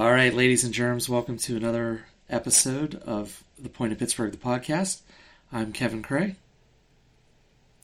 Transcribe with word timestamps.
All 0.00 0.10
right, 0.10 0.32
ladies 0.32 0.64
and 0.64 0.72
germs, 0.72 1.10
welcome 1.10 1.36
to 1.36 1.58
another 1.58 2.06
episode 2.30 2.94
of 3.04 3.44
the 3.58 3.68
Point 3.68 3.92
of 3.92 3.98
Pittsburgh, 3.98 4.32
the 4.32 4.38
podcast. 4.38 5.02
I'm 5.52 5.74
Kevin 5.74 6.02
Cray. 6.02 6.36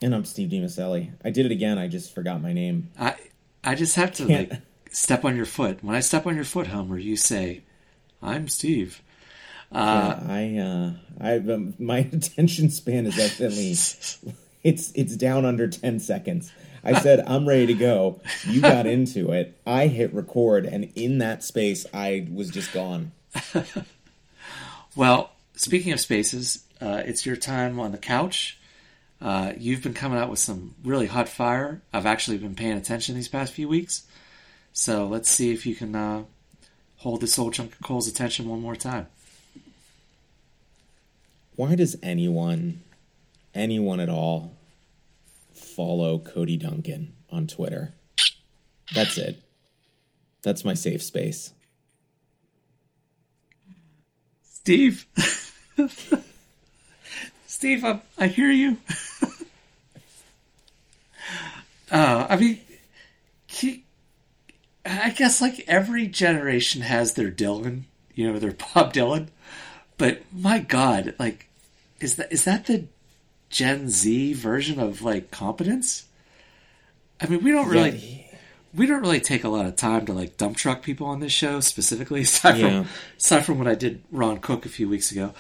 And 0.01 0.15
I'm 0.15 0.25
Steve 0.25 0.49
DiMaselli. 0.49 1.11
I 1.23 1.29
did 1.29 1.45
it 1.45 1.53
again. 1.53 1.77
I 1.77 1.89
just 1.89 2.15
forgot 2.15 2.41
my 2.41 2.55
name. 2.55 2.89
I 2.99 3.17
I 3.63 3.75
just 3.75 3.97
have 3.97 4.13
to 4.15 4.25
like 4.27 4.51
step 4.91 5.27
on 5.27 5.37
your 5.37 5.45
foot. 5.45 5.85
When 5.85 5.95
I 5.95 6.01
step 6.01 6.27
on 6.27 6.37
your 6.37 6.47
foot, 6.47 6.69
Homer, 6.69 6.97
you 6.97 7.19
say, 7.19 7.61
"I'm 8.23 8.49
Steve." 8.49 9.03
Uh, 9.71 10.17
Yeah, 10.19 10.33
I, 10.33 10.57
uh, 10.57 10.93
I, 11.21 11.53
um, 11.53 11.75
my 11.79 11.99
attention 12.13 12.71
span 12.71 13.05
is 13.05 13.17
definitely 13.17 13.73
it's, 14.63 14.91
it's 14.95 15.17
down 15.17 15.45
under 15.45 15.69
10 15.69 16.01
seconds. 16.01 16.51
I 16.87 17.01
said, 17.01 17.25
I'm 17.27 17.49
ready 17.49 17.67
to 17.67 17.75
go. 17.75 18.21
You 18.47 18.61
got 18.61 18.87
into 18.87 19.33
it. 19.33 19.59
I 19.67 19.89
hit 19.89 20.15
record, 20.15 20.65
and 20.65 20.93
in 20.95 21.19
that 21.19 21.43
space, 21.43 21.85
I 21.93 22.29
was 22.33 22.49
just 22.49 22.73
gone. 22.73 23.11
Well, 24.95 25.33
speaking 25.57 25.93
of 25.93 26.01
spaces, 26.01 26.65
uh, 26.81 27.03
it's 27.05 27.27
your 27.27 27.37
time 27.37 27.81
on 27.81 27.93
the 27.93 27.99
couch. 27.99 28.59
Uh, 29.21 29.53
you've 29.59 29.83
been 29.83 29.95
coming 29.95 30.19
out 30.19 30.31
with 30.31 30.39
some 30.39 30.75
really 30.85 31.07
hot 31.07 31.29
fire. 31.29 31.83
I've 31.93 32.07
actually 32.07 32.39
been 32.39 32.55
paying 32.55 32.77
attention 32.77 33.15
these 33.15 33.29
past 33.29 33.53
few 33.53 33.69
weeks. 33.69 34.07
So 34.73 35.07
let's 35.07 35.29
see 35.31 35.53
if 35.53 35.67
you 35.67 35.75
can 35.75 35.95
uh, 35.97 36.25
hold 36.99 37.21
this 37.21 37.39
old 37.39 37.55
chunk 37.55 37.73
of 37.73 37.81
coal's 37.81 38.09
attention 38.09 38.49
one 38.49 38.61
more 38.61 38.77
time. 38.77 39.07
Why 41.57 41.75
does 41.75 41.97
anyone, 42.03 42.83
anyone 43.55 44.01
at 44.01 44.11
all, 44.11 44.53
follow 45.77 46.19
Cody 46.19 46.57
Duncan 46.57 47.13
on 47.31 47.47
Twitter? 47.47 47.93
That's 48.95 49.19
it. 49.19 49.43
That's 50.43 50.65
my 50.65 50.75
safe 50.75 51.03
space. 51.03 51.53
Steve. 54.43 55.07
Steve, 57.47 57.85
I, 57.85 58.01
I 58.19 58.27
hear 58.29 58.51
you. 58.51 58.79
uh, 61.91 62.27
I 62.29 62.37
mean, 62.37 62.61
he, 63.47 63.85
I 64.85 65.11
guess 65.11 65.41
like 65.41 65.65
every 65.69 66.07
generation 66.07 66.83
has 66.83 67.15
their 67.15 67.31
Dylan, 67.31 67.83
you 68.15 68.33
know, 68.33 68.39
their 68.39 68.53
Bob 68.75 68.93
Dylan. 68.93 69.29
But 69.99 70.23
my 70.33 70.59
God, 70.59 71.15
like, 71.19 71.49
is 72.01 72.17
that 72.17 72.33
is 72.33 72.45
that 72.45 72.67
the 72.67 72.87
Gen 73.57 73.89
Z 73.89 74.35
version 74.35 74.79
of 74.79 75.01
like 75.01 75.31
competence? 75.31 76.05
I 77.19 77.27
mean, 77.27 77.43
we 77.43 77.51
don't 77.53 77.69
really 77.69 77.91
Yeah, 77.91 77.97
he- 77.97 78.23
we 78.75 78.85
don't 78.85 79.01
really 79.01 79.21
take 79.21 79.45
a 79.45 79.49
lot 79.49 79.65
of 79.65 79.77
time 79.77 80.05
to 80.05 80.13
like 80.13 80.37
dump 80.37 80.59
truck 80.59 80.83
people 80.83 81.07
on 81.07 81.21
this 81.21 81.33
show 81.33 81.61
specifically 81.61 82.21
aside 82.21 82.59
Yeah. 82.59 82.83
from 82.83 82.89
aside 83.17 83.45
from 83.47 83.59
what 83.59 83.67
I 83.69 83.75
did 83.75 84.03
Ron 84.13 84.39
Cook 84.41 84.67
a 84.67 84.69
few 84.69 84.89
weeks 84.89 85.11
ago. 85.11 85.33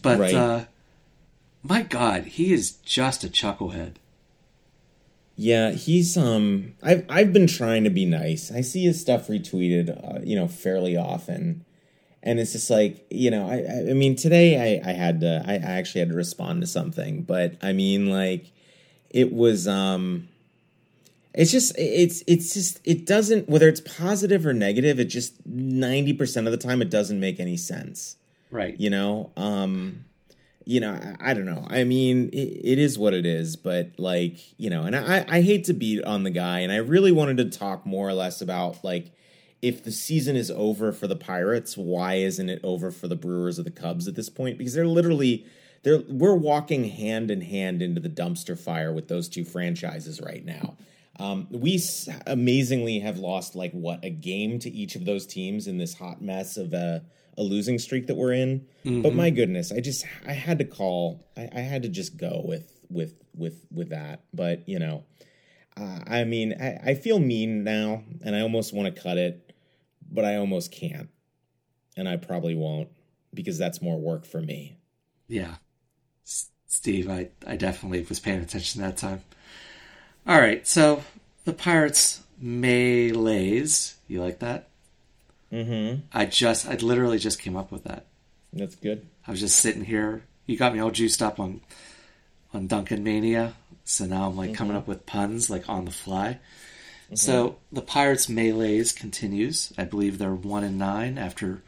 But 0.00 0.18
Right. 0.18 0.34
uh 0.34 0.64
my 1.62 1.82
god, 1.82 2.24
he 2.24 2.52
is 2.54 2.70
just 2.72 3.22
a 3.24 3.28
chucklehead. 3.28 3.94
Yeah, 5.36 5.72
he's 5.72 6.16
um. 6.16 6.74
I've 6.82 7.04
I've 7.08 7.32
been 7.32 7.46
trying 7.46 7.84
to 7.84 7.90
be 7.90 8.04
nice. 8.06 8.50
I 8.50 8.60
see 8.62 8.84
his 8.84 9.00
stuff 9.00 9.28
retweeted, 9.28 9.88
uh, 9.90 10.20
you 10.24 10.34
know, 10.34 10.48
fairly 10.48 10.96
often, 10.96 11.64
and 12.22 12.38
it's 12.40 12.52
just 12.52 12.70
like 12.70 13.06
you 13.10 13.30
know. 13.30 13.48
I 13.48 13.90
I- 13.90 13.92
mean, 13.94 14.16
today 14.16 14.80
I 14.80 14.90
I 14.90 14.92
had 14.92 15.20
to. 15.20 15.42
I, 15.46 15.54
I 15.54 15.56
actually 15.78 16.00
had 16.00 16.10
to 16.10 16.16
respond 16.16 16.60
to 16.62 16.66
something, 16.66 17.22
but 17.22 17.54
I 17.62 17.72
mean, 17.72 18.10
like, 18.10 18.50
it 19.10 19.32
was 19.32 19.66
um. 19.68 20.28
It's 21.34 21.52
just 21.52 21.78
it's 21.78 22.24
it's 22.26 22.52
just 22.54 22.80
it 22.84 23.06
doesn't 23.06 23.48
whether 23.48 23.68
it's 23.68 23.80
positive 23.80 24.44
or 24.44 24.52
negative. 24.52 24.98
It 24.98 25.04
just 25.04 25.34
ninety 25.46 26.12
percent 26.12 26.46
of 26.48 26.50
the 26.50 26.56
time 26.56 26.82
it 26.82 26.90
doesn't 26.90 27.20
make 27.20 27.38
any 27.38 27.56
sense 27.56 28.16
Right. 28.50 28.80
you 28.80 28.88
know 28.90 29.30
um 29.36 30.04
you 30.64 30.80
know 30.80 30.92
i, 30.92 31.30
I 31.30 31.34
don't 31.34 31.44
know 31.44 31.66
i 31.68 31.84
mean 31.84 32.30
it, 32.32 32.36
it 32.64 32.78
is 32.78 32.98
what 32.98 33.12
it 33.12 33.26
is 33.26 33.56
but 33.56 33.90
like 33.98 34.38
you 34.58 34.70
know 34.70 34.84
and 34.84 34.96
i 34.96 35.24
i 35.28 35.42
hate 35.42 35.64
to 35.64 35.74
beat 35.74 36.02
on 36.04 36.22
the 36.22 36.30
guy 36.30 36.60
and 36.60 36.72
i 36.72 36.76
really 36.76 37.12
wanted 37.12 37.36
to 37.36 37.44
talk 37.58 37.84
more 37.84 38.08
or 38.08 38.14
less 38.14 38.40
about 38.40 38.82
like 38.82 39.10
if 39.62 39.82
the 39.84 39.92
season 39.92 40.36
is 40.36 40.50
over 40.50 40.92
for 40.92 41.06
the 41.06 41.16
pirates 41.16 41.76
why 41.76 42.14
isn't 42.14 42.48
it 42.48 42.60
over 42.62 42.90
for 42.90 43.08
the 43.08 43.16
brewers 43.16 43.58
or 43.58 43.62
the 43.64 43.70
cubs 43.70 44.06
at 44.08 44.14
this 44.14 44.28
point 44.28 44.56
because 44.58 44.74
they're 44.74 44.86
literally 44.86 45.44
they're 45.82 46.02
we're 46.08 46.34
walking 46.34 46.84
hand 46.84 47.30
in 47.30 47.40
hand 47.40 47.82
into 47.82 48.00
the 48.00 48.08
dumpster 48.08 48.58
fire 48.58 48.92
with 48.92 49.08
those 49.08 49.28
two 49.28 49.44
franchises 49.44 50.20
right 50.20 50.44
now 50.44 50.76
um, 51.20 51.48
we 51.50 51.74
s- 51.74 52.08
amazingly 52.28 53.00
have 53.00 53.18
lost 53.18 53.56
like 53.56 53.72
what 53.72 54.04
a 54.04 54.10
game 54.10 54.60
to 54.60 54.70
each 54.70 54.94
of 54.94 55.04
those 55.04 55.26
teams 55.26 55.66
in 55.66 55.76
this 55.76 55.94
hot 55.94 56.22
mess 56.22 56.56
of 56.56 56.72
a, 56.72 57.02
a 57.36 57.42
losing 57.42 57.80
streak 57.80 58.06
that 58.06 58.14
we're 58.14 58.34
in. 58.34 58.64
But 59.02 59.14
my 59.14 59.30
goodness, 59.30 59.72
I 59.72 59.80
just 59.80 60.04
I 60.28 60.32
had 60.32 60.58
to 60.58 60.64
call. 60.64 61.26
I, 61.36 61.48
I 61.56 61.60
had 61.60 61.82
to 61.82 61.88
just 61.88 62.16
go 62.18 62.42
with 62.44 62.72
with 62.88 63.14
with 63.34 63.66
with 63.72 63.88
that. 63.88 64.20
But 64.32 64.68
you 64.68 64.78
know, 64.78 65.02
uh, 65.76 65.98
I 66.06 66.22
mean, 66.22 66.54
I, 66.60 66.90
I 66.90 66.94
feel 66.94 67.18
mean 67.18 67.64
now, 67.64 68.04
and 68.24 68.36
I 68.36 68.40
almost 68.42 68.72
want 68.72 68.94
to 68.94 69.02
cut 69.02 69.18
it, 69.18 69.47
but 70.10 70.24
I 70.24 70.36
almost 70.36 70.72
can't, 70.72 71.08
and 71.96 72.08
I 72.08 72.16
probably 72.16 72.54
won't 72.54 72.88
because 73.34 73.58
that's 73.58 73.82
more 73.82 73.98
work 73.98 74.24
for 74.24 74.40
me. 74.40 74.78
Yeah. 75.26 75.56
S- 76.26 76.48
Steve, 76.66 77.10
I, 77.10 77.28
I 77.46 77.56
definitely 77.56 78.04
was 78.08 78.20
paying 78.20 78.40
attention 78.40 78.82
that 78.82 78.96
time. 78.96 79.22
All 80.26 80.40
right, 80.40 80.66
so 80.66 81.02
the 81.44 81.52
Pirates 81.52 82.22
melees. 82.42 83.94
You 84.06 84.22
like 84.22 84.38
that? 84.40 84.68
Mm-hmm. 85.52 86.00
I 86.12 86.26
just, 86.26 86.66
I 86.66 86.74
literally 86.74 87.18
just 87.18 87.40
came 87.40 87.56
up 87.56 87.72
with 87.72 87.84
that. 87.84 88.06
That's 88.52 88.74
good. 88.76 89.06
I 89.26 89.30
was 89.30 89.40
just 89.40 89.58
sitting 89.58 89.84
here. 89.84 90.22
You 90.46 90.56
got 90.56 90.72
me 90.72 90.80
all 90.80 90.90
juiced 90.90 91.22
up 91.22 91.38
on 91.38 91.60
on 92.54 92.66
Duncan 92.66 93.04
Mania. 93.04 93.54
So 93.84 94.06
now 94.06 94.26
I'm 94.26 94.36
like 94.36 94.54
coming 94.54 94.76
up 94.76 94.86
with 94.86 95.06
puns 95.06 95.50
like 95.50 95.68
on 95.68 95.84
the 95.84 95.90
fly. 95.90 96.38
So 97.14 97.56
the 97.72 97.82
Pirates 97.82 98.28
melees 98.28 98.92
continues. 98.92 99.72
I 99.78 99.84
believe 99.84 100.18
they're 100.18 100.34
one 100.34 100.64
and 100.64 100.78
nine 100.78 101.16
after 101.16 101.62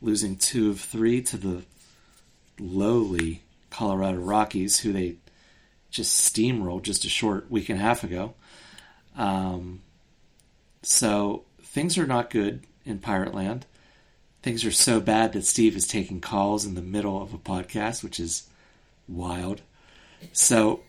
losing 0.00 0.36
two 0.36 0.70
of 0.70 0.80
three 0.80 1.20
to 1.22 1.36
the 1.36 1.62
lowly 2.60 3.42
Colorado 3.70 4.18
Rockies, 4.18 4.80
who 4.80 4.92
they 4.92 5.16
just 5.90 6.32
steamrolled 6.32 6.82
just 6.82 7.04
a 7.04 7.08
short 7.08 7.50
week 7.50 7.68
and 7.68 7.78
a 7.78 7.82
half 7.82 8.04
ago. 8.04 8.34
Um, 9.16 9.80
so 10.82 11.44
things 11.62 11.98
are 11.98 12.06
not 12.06 12.30
good 12.30 12.62
in 12.84 12.98
Pirate 13.00 13.34
Land 13.34 13.66
things 14.42 14.64
are 14.64 14.72
so 14.72 15.00
bad 15.00 15.32
that 15.32 15.44
Steve 15.44 15.76
is 15.76 15.86
taking 15.86 16.20
calls 16.20 16.64
in 16.64 16.74
the 16.74 16.82
middle 16.82 17.20
of 17.20 17.34
a 17.34 17.38
podcast, 17.38 18.02
which 18.02 18.20
is 18.20 18.48
wild. 19.06 19.60
So, 20.32 20.80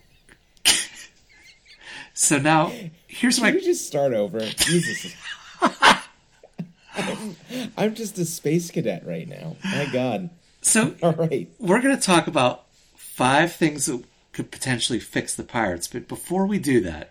so 2.14 2.38
now 2.38 2.72
here's 3.10 3.36
Can 3.36 3.44
my 3.44 3.52
we 3.52 3.60
just 3.60 3.86
start 3.86 4.12
over? 4.14 4.40
Jesus. 4.40 5.14
I'm, 5.60 7.36
I'm 7.76 7.94
just 7.94 8.18
a 8.18 8.24
space 8.24 8.70
cadet 8.70 9.06
right 9.06 9.28
now. 9.28 9.56
My 9.64 9.86
God. 9.92 10.30
so 10.62 10.94
All 11.02 11.12
right. 11.12 11.48
we're 11.58 11.80
going 11.82 11.96
to 11.96 12.02
talk 12.02 12.26
about 12.26 12.66
five 12.96 13.52
things 13.52 13.86
that 13.86 14.02
could 14.32 14.50
potentially 14.50 14.98
fix 15.00 15.34
the 15.34 15.42
Pirates. 15.42 15.86
But 15.88 16.08
before 16.08 16.46
we 16.46 16.58
do 16.58 16.80
that, 16.82 17.10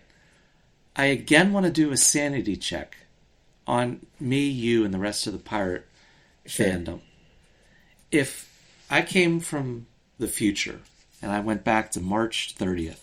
I 0.96 1.06
again 1.06 1.52
want 1.52 1.66
to 1.66 1.72
do 1.72 1.92
a 1.92 1.96
sanity 1.96 2.56
check 2.56 2.96
on 3.66 4.04
me, 4.18 4.48
you, 4.48 4.84
and 4.84 4.92
the 4.92 4.98
rest 4.98 5.26
of 5.26 5.32
the 5.32 5.38
Pirate 5.38 5.86
Sure. 6.46 6.66
fandom. 6.66 7.00
If 8.10 8.50
I 8.90 9.02
came 9.02 9.38
from 9.38 9.86
the 10.18 10.26
future 10.26 10.80
and 11.22 11.30
I 11.30 11.38
went 11.40 11.62
back 11.62 11.90
to 11.92 12.00
March 12.00 12.56
30th 12.58 12.98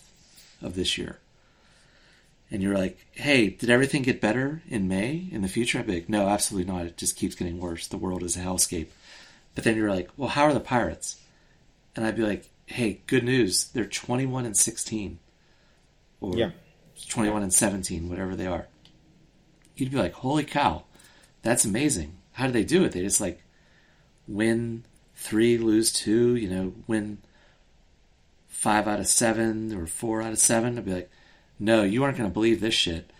of 0.60 0.74
this 0.74 0.98
year, 0.98 1.18
and 2.50 2.62
you're 2.62 2.76
like, 2.76 3.06
hey, 3.12 3.50
did 3.50 3.70
everything 3.70 4.02
get 4.02 4.20
better 4.20 4.62
in 4.68 4.88
May 4.88 5.28
in 5.30 5.42
the 5.42 5.48
future? 5.48 5.78
I'd 5.78 5.86
be 5.86 5.94
like, 5.94 6.08
no, 6.08 6.28
absolutely 6.28 6.72
not. 6.72 6.86
It 6.86 6.96
just 6.96 7.16
keeps 7.16 7.34
getting 7.34 7.58
worse. 7.58 7.86
The 7.86 7.96
world 7.98 8.22
is 8.22 8.36
a 8.36 8.40
hellscape. 8.40 8.88
But 9.54 9.64
then 9.64 9.76
you're 9.76 9.90
like, 9.90 10.10
well, 10.16 10.30
how 10.30 10.44
are 10.44 10.54
the 10.54 10.60
Pirates? 10.60 11.20
And 11.94 12.06
I'd 12.06 12.16
be 12.16 12.22
like, 12.22 12.48
hey, 12.66 13.00
good 13.06 13.24
news. 13.24 13.64
They're 13.68 13.84
21 13.86 14.46
and 14.46 14.56
16. 14.56 15.18
Or 16.20 16.36
Yeah. 16.36 16.50
21 17.08 17.42
and 17.42 17.52
17, 17.52 18.08
whatever 18.08 18.34
they 18.34 18.46
are. 18.46 18.66
You'd 19.76 19.90
be 19.90 19.98
like, 19.98 20.14
holy 20.14 20.44
cow, 20.44 20.84
that's 21.42 21.64
amazing. 21.64 22.16
How 22.32 22.46
do 22.46 22.52
they 22.52 22.64
do 22.64 22.84
it? 22.84 22.92
They 22.92 23.02
just 23.02 23.20
like 23.20 23.42
win 24.26 24.84
three, 25.14 25.58
lose 25.58 25.92
two, 25.92 26.34
you 26.34 26.48
know, 26.48 26.72
win 26.86 27.18
five 28.48 28.88
out 28.88 28.98
of 29.00 29.06
seven 29.06 29.72
or 29.74 29.86
four 29.86 30.20
out 30.22 30.32
of 30.32 30.38
seven. 30.38 30.76
I'd 30.78 30.84
be 30.84 30.94
like, 30.94 31.10
no, 31.58 31.82
you 31.82 32.02
aren't 32.04 32.16
going 32.16 32.28
to 32.30 32.34
believe 32.34 32.60
this 32.60 32.74
shit. 32.74 33.10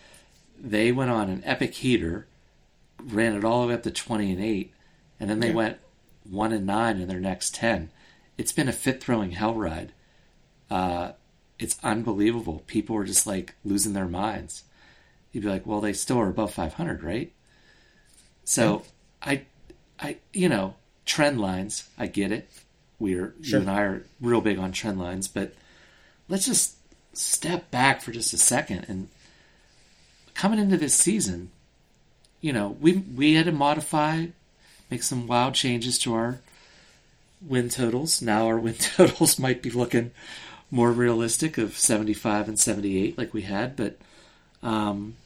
They 0.60 0.92
went 0.92 1.10
on 1.10 1.28
an 1.30 1.42
epic 1.44 1.74
heater, 1.74 2.26
ran 3.02 3.34
it 3.36 3.44
all 3.44 3.62
the 3.62 3.68
way 3.68 3.74
up 3.74 3.82
to 3.84 3.90
20 3.90 4.32
and 4.32 4.42
8, 4.42 4.72
and 5.20 5.30
then 5.30 5.40
they 5.40 5.48
Yeah. 5.48 5.54
went 5.54 5.78
1 6.28 6.52
and 6.52 6.66
9 6.66 7.00
in 7.00 7.08
their 7.08 7.20
next 7.20 7.54
10. 7.54 7.90
It's 8.36 8.52
been 8.52 8.68
a 8.68 8.72
fit 8.72 9.00
throwing 9.02 9.32
hell 9.32 9.54
ride. 9.54 9.92
Uh, 10.70 11.12
it's 11.58 11.78
unbelievable. 11.82 12.62
People 12.66 12.94
were 12.96 13.04
just 13.04 13.26
like 13.26 13.54
losing 13.64 13.92
their 13.94 14.06
minds. 14.08 14.64
You'd 15.32 15.42
be 15.44 15.48
like, 15.48 15.66
well, 15.66 15.80
they 15.80 15.92
still 15.92 16.18
are 16.18 16.28
above 16.28 16.52
500, 16.54 17.02
right? 17.02 17.32
So 18.44 18.84
I 19.22 19.42
I 20.00 20.18
you 20.32 20.48
know 20.48 20.76
trend 21.04 21.40
lines. 21.40 21.88
I 21.98 22.06
get 22.06 22.32
it. 22.32 22.48
We're 22.98 23.34
Sure. 23.42 23.60
you 23.60 23.68
and 23.68 23.70
I 23.70 23.80
are 23.82 24.06
real 24.20 24.40
big 24.40 24.58
on 24.58 24.72
trend 24.72 24.98
lines, 24.98 25.28
but 25.28 25.54
let's 26.28 26.46
just 26.46 26.76
step 27.12 27.70
back 27.70 28.00
for 28.00 28.12
just 28.12 28.32
a 28.32 28.38
second 28.38 28.86
and 28.88 29.08
coming 30.34 30.58
into 30.58 30.76
this 30.76 30.94
season, 30.94 31.50
you 32.40 32.52
know, 32.52 32.76
we 32.80 32.92
we 32.92 33.34
had 33.34 33.46
to 33.46 33.52
modify, 33.52 34.26
make 34.90 35.02
some 35.02 35.26
wild 35.26 35.54
changes 35.54 35.98
to 35.98 36.14
our 36.14 36.38
win 37.40 37.68
totals. 37.68 38.22
Now 38.22 38.46
our 38.46 38.58
win 38.58 38.74
totals 38.78 39.38
might 39.38 39.62
be 39.62 39.70
looking 39.70 40.12
more 40.70 40.92
realistic 40.92 41.58
of 41.58 41.76
75 41.76 42.48
and 42.48 42.58
78 42.58 43.18
like 43.18 43.34
we 43.34 43.42
had, 43.42 43.74
but 43.74 43.98
um, 44.62 45.16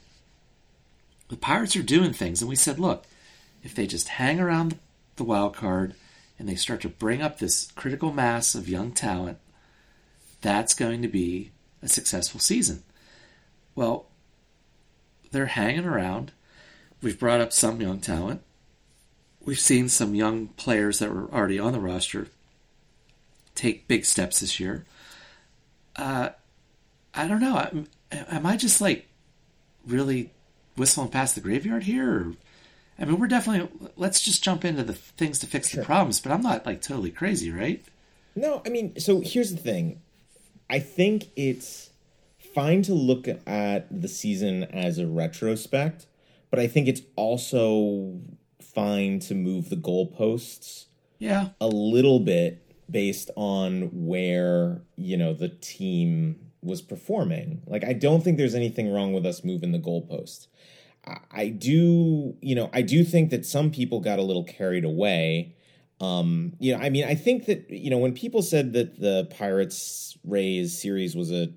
the 1.28 1.37
Pirates 1.37 1.76
are 1.76 1.82
doing 1.82 2.12
things, 2.12 2.40
and 2.40 2.49
we 2.49 2.56
said, 2.56 2.78
look, 2.78 3.05
if 3.62 3.75
they 3.75 3.87
just 3.87 4.08
hang 4.08 4.40
around 4.40 4.78
the 5.17 5.25
wild 5.25 5.55
card 5.55 5.94
and 6.38 6.49
they 6.49 6.55
start 6.55 6.81
to 6.82 6.88
bring 6.88 7.23
up 7.23 7.38
this 7.38 7.70
critical 7.73 8.12
mass 8.12 8.55
of 8.55 8.69
young 8.69 8.93
talent, 8.93 9.38
that's 10.40 10.75
going 10.75 11.02
to 11.02 11.08
be 11.08 11.50
a 11.82 11.88
successful 11.88 12.40
season. 12.40 12.82
Well, 13.75 14.06
they're 15.31 15.46
hanging 15.46 15.84
around. 15.84 16.32
We've 17.02 17.19
brought 17.19 17.40
up 17.40 17.52
some 17.52 17.81
young 17.81 18.00
talent. 18.00 18.43
We've 19.44 19.58
seen 19.58 19.88
some 19.88 20.14
young 20.14 20.49
players 20.49 21.00
that 21.00 21.12
were 21.12 21.29
already 21.32 21.58
on 21.58 21.73
the 21.73 21.81
roster 21.81 22.29
take 23.55 23.88
big 23.88 24.05
steps 24.05 24.40
this 24.40 24.61
year. 24.61 24.84
Uh, 25.96 26.31
I 27.14 27.26
don't 27.26 27.40
know. 27.40 27.58
Am, 27.58 27.87
am 28.12 28.46
I 28.46 28.56
just 28.56 28.81
like 28.81 29.08
really 29.87 30.31
whistling 30.76 31.08
past 31.08 31.35
the 31.35 31.40
graveyard 31.40 31.82
here? 31.85 32.11
Or, 32.11 32.32
I 32.99 33.05
mean, 33.05 33.19
we're 33.19 33.26
definitely. 33.26 33.90
Let's 33.96 34.20
just 34.20 34.44
jump 34.44 34.64
into 34.64 34.85
the 34.85 34.94
things 34.94 35.38
to 35.40 35.46
fix 35.46 35.73
the 35.73 35.82
problems. 35.82 36.20
But 36.20 36.32
I'm 36.32 36.43
not 36.43 36.64
like 36.64 36.82
totally 36.82 37.11
crazy, 37.11 37.50
right? 37.50 37.85
No, 38.35 38.62
I 38.64 38.69
mean, 38.69 38.99
so 38.99 39.20
here's 39.20 39.50
the 39.50 39.61
thing. 39.61 40.00
I 40.72 40.78
think 40.78 41.26
it's 41.36 41.90
fine 42.54 42.80
to 42.82 42.94
look 42.94 43.28
at 43.46 44.00
the 44.02 44.08
season 44.08 44.64
as 44.64 44.98
a 44.98 45.06
retrospect, 45.06 46.06
but 46.50 46.58
I 46.58 46.66
think 46.66 46.88
it's 46.88 47.02
also 47.14 48.20
fine 48.60 49.19
to 49.20 49.34
move 49.34 49.69
the 49.69 49.76
goalposts 49.76 50.86
Yeah. 51.19 51.50
a 51.60 51.69
little 51.69 52.20
bit 52.20 52.62
based 52.90 53.30
on 53.36 54.06
where, 54.06 54.80
you 54.96 55.16
know, 55.19 55.34
the 55.34 55.48
team 55.50 56.36
was 56.62 56.80
performing. 56.80 57.60
Like 57.66 57.84
I 57.84 57.92
don't 57.92 58.25
think 58.25 58.38
there's 58.38 58.54
anything 58.54 58.90
wrong 58.90 59.12
with 59.12 59.26
us 59.26 59.44
moving 59.44 59.72
the 59.72 59.78
goalpost. 59.78 60.46
I, 61.06 61.18
I 61.30 61.48
do, 61.48 62.34
you 62.40 62.54
know, 62.54 62.70
I 62.72 62.80
do 62.82 63.04
think 63.04 63.28
that 63.30 63.44
some 63.44 63.70
people 63.70 64.00
got 64.00 64.18
a 64.18 64.22
little 64.22 64.44
carried 64.44 64.84
away. 64.84 65.54
Um, 66.02 66.54
you 66.58 66.76
know, 66.76 66.82
I 66.82 66.90
mean, 66.90 67.04
I 67.04 67.14
think 67.14 67.46
that 67.46 67.70
you 67.70 67.88
know 67.90 67.99
when 67.99 68.12
people 68.12 68.43
said 68.43 68.72
that 68.75 68.99
the 69.00 69.26
Pirates 69.31 70.19
Rays 70.25 70.76
series 70.81 71.14
was 71.14 71.31
a 71.31 71.49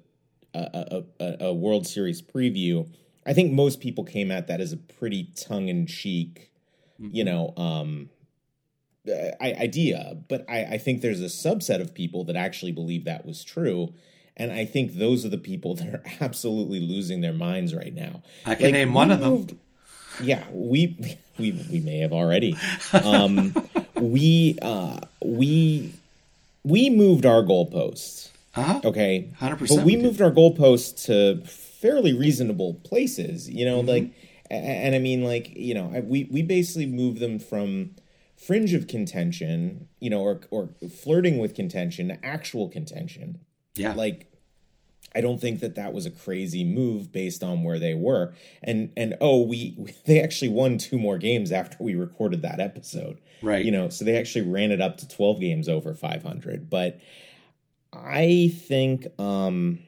a, 0.53 1.03
a, 1.19 1.35
a 1.47 1.53
World 1.53 1.85
Series 1.87 2.21
preview, 2.21 2.87
I 3.25 3.33
think 3.33 3.51
most 3.51 3.81
people 3.81 4.03
came 4.05 4.31
at 4.31 4.47
that 4.47 4.61
as 4.61 4.71
a 4.71 4.77
pretty 4.77 5.29
tongue 5.35 5.67
in 5.67 5.85
cheek, 5.85 6.51
you 6.99 7.23
know, 7.25 7.53
um, 7.57 8.09
uh, 9.09 9.31
idea. 9.41 10.17
But 10.29 10.45
I, 10.49 10.63
I 10.63 10.77
think 10.77 11.01
there's 11.01 11.21
a 11.21 11.25
subset 11.25 11.81
of 11.81 11.93
people 11.93 12.23
that 12.25 12.35
actually 12.37 12.71
believe 12.71 13.03
that 13.05 13.25
was 13.25 13.43
true. 13.43 13.93
And 14.37 14.51
I 14.51 14.63
think 14.65 14.93
those 14.95 15.25
are 15.25 15.29
the 15.29 15.37
people 15.37 15.75
that 15.75 15.87
are 15.87 16.03
absolutely 16.21 16.79
losing 16.79 17.19
their 17.21 17.33
minds 17.33 17.73
right 17.75 17.93
now. 17.93 18.21
I 18.45 18.55
can 18.55 18.65
Like, 18.65 18.73
name 18.73 18.93
one 18.93 19.11
of 19.11 19.19
them. 19.19 19.29
moved- 19.31 19.55
Yeah, 20.21 20.43
we 20.53 21.17
we 21.37 21.51
we 21.71 21.79
may 21.79 21.99
have 21.99 22.13
already. 22.13 22.55
Um, 22.93 23.55
we 23.95 24.57
uh, 24.61 24.99
we 25.23 25.93
we 26.63 26.89
moved 26.89 27.25
our 27.25 27.43
goalposts. 27.43 28.29
Uh-huh. 28.55 28.79
Okay, 28.85 29.29
100% 29.41 29.59
But 29.67 29.85
we 29.85 29.95
we 29.95 30.01
moved 30.01 30.21
our 30.21 30.31
goalposts 30.31 31.05
to 31.07 31.45
fairly 31.45 32.13
reasonable 32.13 32.75
places. 32.85 33.49
You 33.49 33.65
know, 33.65 33.81
like, 33.81 34.09
and 34.49 34.95
I 34.95 34.99
mean, 34.99 35.23
like, 35.23 35.55
you 35.55 35.73
know, 35.73 35.87
we 36.05 36.23
we 36.31 36.41
basically 36.41 36.85
moved 36.85 37.19
them 37.19 37.37
from 37.39 37.91
fringe 38.37 38.73
of 38.73 38.87
contention, 38.87 39.87
you 39.99 40.09
know, 40.09 40.21
or 40.21 40.39
or 40.51 40.69
flirting 40.89 41.37
with 41.37 41.53
contention 41.53 42.07
to 42.09 42.25
actual 42.25 42.69
contention 42.69 43.39
Yeah. 43.75 43.93
like 43.93 44.31
I 45.15 45.21
don't 45.21 45.39
think 45.39 45.61
that 45.61 45.75
that 45.75 45.93
was 45.93 46.05
a 46.05 46.11
crazy 46.11 46.63
move 46.63 47.11
based 47.11 47.41
on 47.41 47.63
where 47.63 47.79
they 47.79 47.93
were. 47.93 48.33
And 48.61 48.91
and 48.97 49.15
oh, 49.21 49.41
we 49.41 49.75
they 50.05 50.21
actually 50.21 50.49
won 50.49 50.77
two 50.77 50.99
more 50.99 51.17
games 51.17 51.51
after 51.51 51.77
we 51.79 51.95
recorded 51.95 52.41
that 52.41 52.59
episode. 52.59 53.19
Right. 53.41 53.63
You 53.63 53.71
know, 53.71 53.89
so 53.89 54.05
they 54.05 54.17
actually 54.17 54.49
ran 54.49 54.71
it 54.71 54.81
up 54.81 54.97
to 54.97 55.07
12 55.07 55.39
games 55.39 55.69
over 55.69 55.93
500, 55.93 56.69
but 56.69 56.99
I 57.93 58.53
think 58.67 59.07
um 59.19 59.79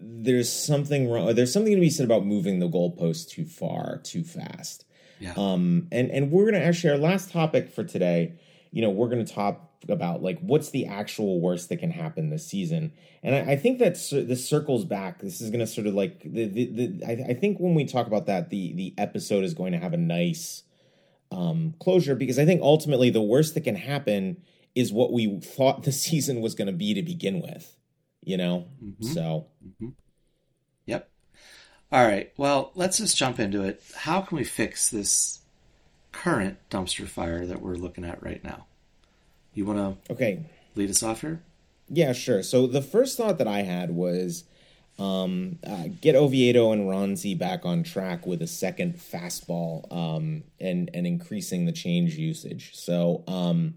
there's 0.00 0.50
something 0.50 1.10
wrong. 1.10 1.34
There's 1.34 1.52
something 1.52 1.74
to 1.74 1.80
be 1.80 1.90
said 1.90 2.06
about 2.06 2.24
moving 2.24 2.60
the 2.60 2.68
goalpost 2.68 3.28
too 3.28 3.44
far, 3.44 3.98
too 3.98 4.22
fast. 4.22 4.84
Yeah. 5.20 5.34
Um, 5.36 5.88
and 5.90 6.10
and 6.10 6.30
we're 6.30 6.50
gonna 6.50 6.64
actually 6.64 6.90
our 6.90 6.98
last 6.98 7.30
topic 7.30 7.70
for 7.70 7.84
today. 7.84 8.34
You 8.70 8.82
know, 8.82 8.90
we're 8.90 9.08
gonna 9.08 9.26
talk 9.26 9.67
about 9.88 10.22
like 10.22 10.38
what's 10.40 10.70
the 10.70 10.86
actual 10.86 11.40
worst 11.40 11.68
that 11.68 11.76
can 11.76 11.90
happen 11.90 12.30
this 12.30 12.46
season. 12.46 12.92
And 13.22 13.34
I, 13.34 13.52
I 13.52 13.56
think 13.56 13.78
that 13.78 13.94
this 13.94 14.48
circles 14.48 14.84
back. 14.84 15.20
This 15.20 15.40
is 15.40 15.50
gonna 15.50 15.66
sort 15.66 15.86
of 15.86 15.94
like 15.94 16.20
the 16.22 16.46
the, 16.46 16.66
the 16.66 17.06
I, 17.06 17.30
I 17.30 17.34
think 17.34 17.58
when 17.58 17.74
we 17.74 17.84
talk 17.84 18.06
about 18.06 18.26
that, 18.26 18.50
the 18.50 18.72
the 18.74 18.94
episode 18.98 19.44
is 19.44 19.54
going 19.54 19.72
to 19.72 19.78
have 19.78 19.92
a 19.92 19.98
nice 19.98 20.62
um 21.30 21.74
closure 21.78 22.14
because 22.14 22.38
I 22.38 22.44
think 22.44 22.62
ultimately 22.62 23.10
the 23.10 23.22
worst 23.22 23.54
that 23.54 23.62
can 23.62 23.76
happen 23.76 24.42
is 24.74 24.92
what 24.92 25.12
we 25.12 25.40
thought 25.40 25.82
the 25.82 25.92
season 26.06 26.40
was 26.40 26.54
going 26.54 26.66
to 26.66 26.72
be 26.72 26.94
to 26.94 27.02
begin 27.02 27.40
with. 27.40 27.76
You 28.24 28.36
know, 28.36 28.66
so 29.00 29.46
Yep. 30.86 31.10
All 31.92 32.04
right. 32.04 32.32
Well, 32.36 32.72
let's 32.74 32.98
just 32.98 33.16
jump 33.16 33.38
into 33.38 33.62
it. 33.62 33.82
How 33.94 34.20
can 34.22 34.36
we 34.36 34.44
fix 34.44 34.90
this 34.90 35.40
current 36.12 36.58
dumpster 36.70 37.06
fire 37.06 37.46
that 37.46 37.62
we're 37.62 37.76
looking 37.76 38.04
at 38.04 38.22
right 38.22 38.42
now? 38.42 38.66
You 39.54 39.64
want 39.64 39.78
to 40.06 40.12
okay. 40.12 40.44
lead 40.74 40.90
us 40.90 41.02
off 41.02 41.22
here? 41.22 41.42
Yeah, 41.88 42.12
sure. 42.12 42.42
So 42.42 42.66
the 42.66 42.82
first 42.82 43.16
thought 43.16 43.38
that 43.38 43.48
I 43.48 43.62
had 43.62 43.90
was 43.90 44.44
um, 44.98 45.58
uh, 45.66 45.84
get 46.00 46.16
Oviedo 46.16 46.72
and 46.72 46.88
Roansy 46.88 47.38
back 47.38 47.64
on 47.64 47.82
track 47.82 48.26
with 48.26 48.42
a 48.42 48.46
second 48.46 48.96
fastball 48.96 49.90
um, 49.92 50.42
and 50.60 50.90
and 50.92 51.06
increasing 51.06 51.66
the 51.66 51.72
change 51.72 52.16
usage. 52.16 52.74
So 52.74 53.22
um, 53.28 53.74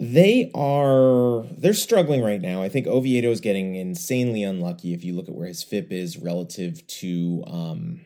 they 0.00 0.50
are 0.54 1.44
they're 1.58 1.74
struggling 1.74 2.22
right 2.22 2.40
now. 2.40 2.62
I 2.62 2.68
think 2.68 2.86
Oviedo 2.86 3.30
is 3.30 3.40
getting 3.40 3.76
insanely 3.76 4.42
unlucky 4.42 4.94
if 4.94 5.04
you 5.04 5.14
look 5.14 5.28
at 5.28 5.34
where 5.34 5.48
his 5.48 5.62
FIP 5.62 5.92
is 5.92 6.16
relative 6.16 6.86
to 6.86 7.44
um, 7.46 8.05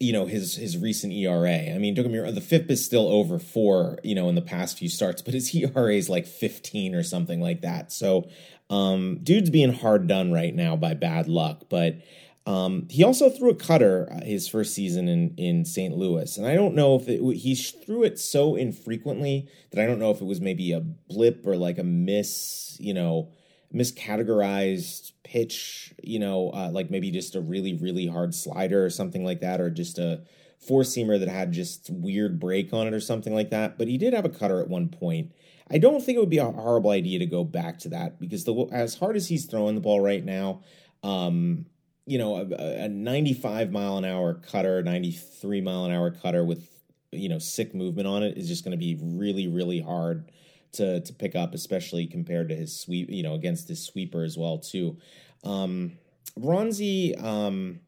you 0.00 0.12
know 0.12 0.26
his 0.26 0.56
his 0.56 0.76
recent 0.76 1.12
ERA. 1.12 1.74
I 1.74 1.78
mean, 1.78 1.94
don't 1.94 2.04
get 2.04 2.12
me 2.12 2.18
wrong, 2.18 2.34
the 2.34 2.40
FIP 2.40 2.70
is 2.70 2.84
still 2.84 3.08
over 3.08 3.38
four, 3.38 3.98
you 4.02 4.14
know, 4.14 4.28
in 4.28 4.34
the 4.34 4.42
past 4.42 4.78
few 4.78 4.88
starts, 4.88 5.22
but 5.22 5.34
his 5.34 5.54
ERA 5.54 5.94
is 5.94 6.08
like 6.08 6.26
fifteen 6.26 6.94
or 6.94 7.02
something 7.02 7.40
like 7.40 7.62
that. 7.62 7.92
So, 7.92 8.28
um, 8.70 9.20
dude's 9.22 9.50
being 9.50 9.72
hard 9.72 10.06
done 10.06 10.32
right 10.32 10.54
now 10.54 10.76
by 10.76 10.94
bad 10.94 11.28
luck. 11.28 11.64
But 11.68 11.96
um, 12.46 12.88
he 12.90 13.02
also 13.02 13.30
threw 13.30 13.50
a 13.50 13.54
cutter 13.54 14.08
uh, 14.12 14.24
his 14.24 14.48
first 14.48 14.74
season 14.74 15.08
in 15.08 15.34
in 15.36 15.64
St. 15.64 15.96
Louis, 15.96 16.36
and 16.36 16.46
I 16.46 16.54
don't 16.54 16.74
know 16.74 16.96
if 16.96 17.08
it, 17.08 17.20
he 17.36 17.54
threw 17.54 18.02
it 18.02 18.18
so 18.18 18.54
infrequently 18.56 19.48
that 19.70 19.82
I 19.82 19.86
don't 19.86 19.98
know 19.98 20.10
if 20.10 20.20
it 20.20 20.26
was 20.26 20.40
maybe 20.40 20.72
a 20.72 20.80
blip 20.80 21.46
or 21.46 21.56
like 21.56 21.78
a 21.78 21.84
miss, 21.84 22.76
you 22.80 22.94
know, 22.94 23.30
miscategorized 23.74 25.12
pitch, 25.24 25.92
you 26.02 26.18
know, 26.18 26.50
uh, 26.50 26.70
like 26.72 26.90
maybe 26.90 27.10
just 27.10 27.34
a 27.34 27.40
really, 27.40 27.74
really 27.74 28.06
hard 28.06 28.34
slider 28.34 28.84
or 28.84 28.90
something 28.90 29.24
like 29.24 29.40
that, 29.40 29.60
or 29.60 29.70
just 29.70 29.98
a 29.98 30.22
four 30.58 30.82
seamer 30.82 31.18
that 31.18 31.28
had 31.28 31.52
just 31.52 31.90
weird 31.90 32.38
break 32.38 32.72
on 32.72 32.86
it 32.86 32.94
or 32.94 33.00
something 33.00 33.34
like 33.34 33.50
that. 33.50 33.76
But 33.76 33.88
he 33.88 33.98
did 33.98 34.14
have 34.14 34.24
a 34.24 34.30
cutter 34.30 34.60
at 34.60 34.68
one 34.68 34.88
point. 34.88 35.32
I 35.70 35.78
don't 35.78 36.02
think 36.02 36.16
it 36.16 36.20
would 36.20 36.30
be 36.30 36.38
a 36.38 36.50
horrible 36.50 36.90
idea 36.90 37.18
to 37.18 37.26
go 37.26 37.42
back 37.42 37.78
to 37.80 37.88
that 37.90 38.20
because 38.20 38.44
the 38.44 38.68
as 38.70 38.96
hard 38.96 39.16
as 39.16 39.28
he's 39.28 39.46
throwing 39.46 39.74
the 39.74 39.80
ball 39.80 40.00
right 40.00 40.24
now, 40.24 40.62
um, 41.02 41.66
you 42.06 42.18
know, 42.18 42.36
a, 42.36 42.84
a 42.84 42.88
95 42.88 43.72
mile 43.72 43.96
an 43.96 44.04
hour 44.04 44.34
cutter, 44.34 44.82
93 44.82 45.62
mile 45.62 45.86
an 45.86 45.92
hour 45.92 46.10
cutter 46.10 46.44
with 46.44 46.68
you 47.10 47.28
know 47.28 47.38
sick 47.38 47.74
movement 47.74 48.08
on 48.08 48.22
it 48.24 48.36
is 48.36 48.48
just 48.48 48.64
going 48.64 48.72
to 48.72 48.78
be 48.78 48.98
really, 49.00 49.48
really 49.48 49.80
hard 49.80 50.30
to 50.74 51.00
to 51.00 51.12
pick 51.12 51.34
up, 51.34 51.54
especially 51.54 52.06
compared 52.06 52.48
to 52.48 52.56
his 52.56 52.78
sweep, 52.78 53.10
you 53.10 53.22
know, 53.22 53.34
against 53.34 53.68
his 53.68 53.84
sweeper 53.84 54.22
as 54.22 54.36
well 54.36 54.58
too. 54.58 54.96
Um, 55.44 55.92
Roansy, 56.38 57.22
um, 57.22 57.80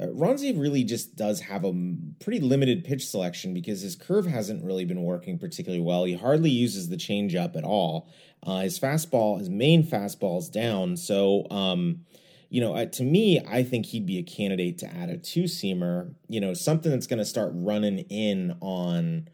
uh, 0.00 0.06
Roansy 0.06 0.58
really 0.58 0.84
just 0.84 1.16
does 1.16 1.40
have 1.40 1.64
a 1.64 1.74
pretty 2.20 2.40
limited 2.40 2.84
pitch 2.84 3.06
selection 3.06 3.52
because 3.52 3.80
his 3.80 3.96
curve 3.96 4.26
hasn't 4.26 4.64
really 4.64 4.84
been 4.84 5.02
working 5.02 5.38
particularly 5.38 5.82
well. 5.82 6.04
He 6.04 6.14
hardly 6.14 6.50
uses 6.50 6.88
the 6.88 6.96
changeup 6.96 7.56
at 7.56 7.64
all. 7.64 8.08
Uh, 8.42 8.60
his 8.60 8.78
fastball, 8.78 9.38
his 9.38 9.50
main 9.50 9.82
fastball 9.84 10.38
is 10.38 10.48
down. 10.48 10.96
So, 10.96 11.46
um, 11.50 12.04
you 12.48 12.60
know, 12.60 12.74
uh, 12.74 12.86
to 12.86 13.02
me, 13.02 13.40
I 13.46 13.62
think 13.62 13.86
he'd 13.86 14.06
be 14.06 14.18
a 14.18 14.22
candidate 14.22 14.78
to 14.78 14.86
add 14.86 15.10
a 15.10 15.18
two 15.18 15.44
seamer. 15.44 16.14
You 16.28 16.40
know, 16.40 16.54
something 16.54 16.92
that's 16.92 17.08
going 17.08 17.18
to 17.18 17.24
start 17.24 17.50
running 17.54 17.98
in 18.08 18.56
on 18.60 19.28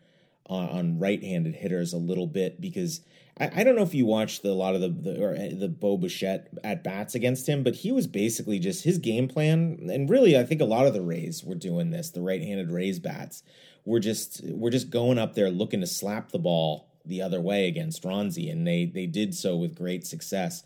on, 0.47 0.69
on 0.69 0.99
right-handed 0.99 1.55
hitters 1.55 1.93
a 1.93 1.99
little 1.99 2.27
bit 2.27 2.61
because 2.61 3.01
I, 3.39 3.51
I 3.57 3.65
don't 3.65 3.77
know 3.77 3.83
if 3.83 3.95
you 3.95 4.07
watched 4.07 4.43
the, 4.43 4.51
a 4.51 4.53
lot 4.53 4.75
of 4.75 4.81
the 4.81 4.89
the, 4.89 5.23
or 5.23 5.35
uh, 5.35 5.49
the 5.53 5.69
Bo 5.69 5.97
Bichette 5.97 6.49
at 6.63 6.85
bats 6.85 7.15
against 7.15 7.49
him, 7.49 7.63
but 7.63 7.77
he 7.77 7.93
was 7.93 8.07
basically 8.07 8.59
just 8.59 8.85
his 8.85 8.99
game 8.99 9.29
plan, 9.29 9.89
and 9.91 10.09
really 10.09 10.39
I 10.39 10.45
think 10.45 10.61
a 10.61 10.67
lot 10.67 10.87
of 10.87 10.95
the 10.95 11.03
Rays 11.03 11.43
were 11.45 11.55
doing 11.55 11.91
this. 11.91 12.11
The 12.11 12.21
right-handed 12.21 12.71
Rays 12.71 12.99
bats 12.99 13.43
were 13.85 14.01
just 14.01 14.41
were 14.45 14.71
just 14.71 14.91
going 14.91 15.19
up 15.19 15.35
there 15.35 15.51
looking 15.51 15.81
to 15.81 15.87
slap 15.87 16.31
the 16.31 16.39
ball 16.39 16.89
the 17.05 17.23
other 17.23 17.41
way 17.41 17.69
against 17.69 18.03
Roansy, 18.03 18.51
and 18.51 18.67
they 18.67 18.85
they 18.87 19.07
did 19.07 19.35
so 19.35 19.57
with 19.57 19.77
great 19.77 20.07
success. 20.07 20.63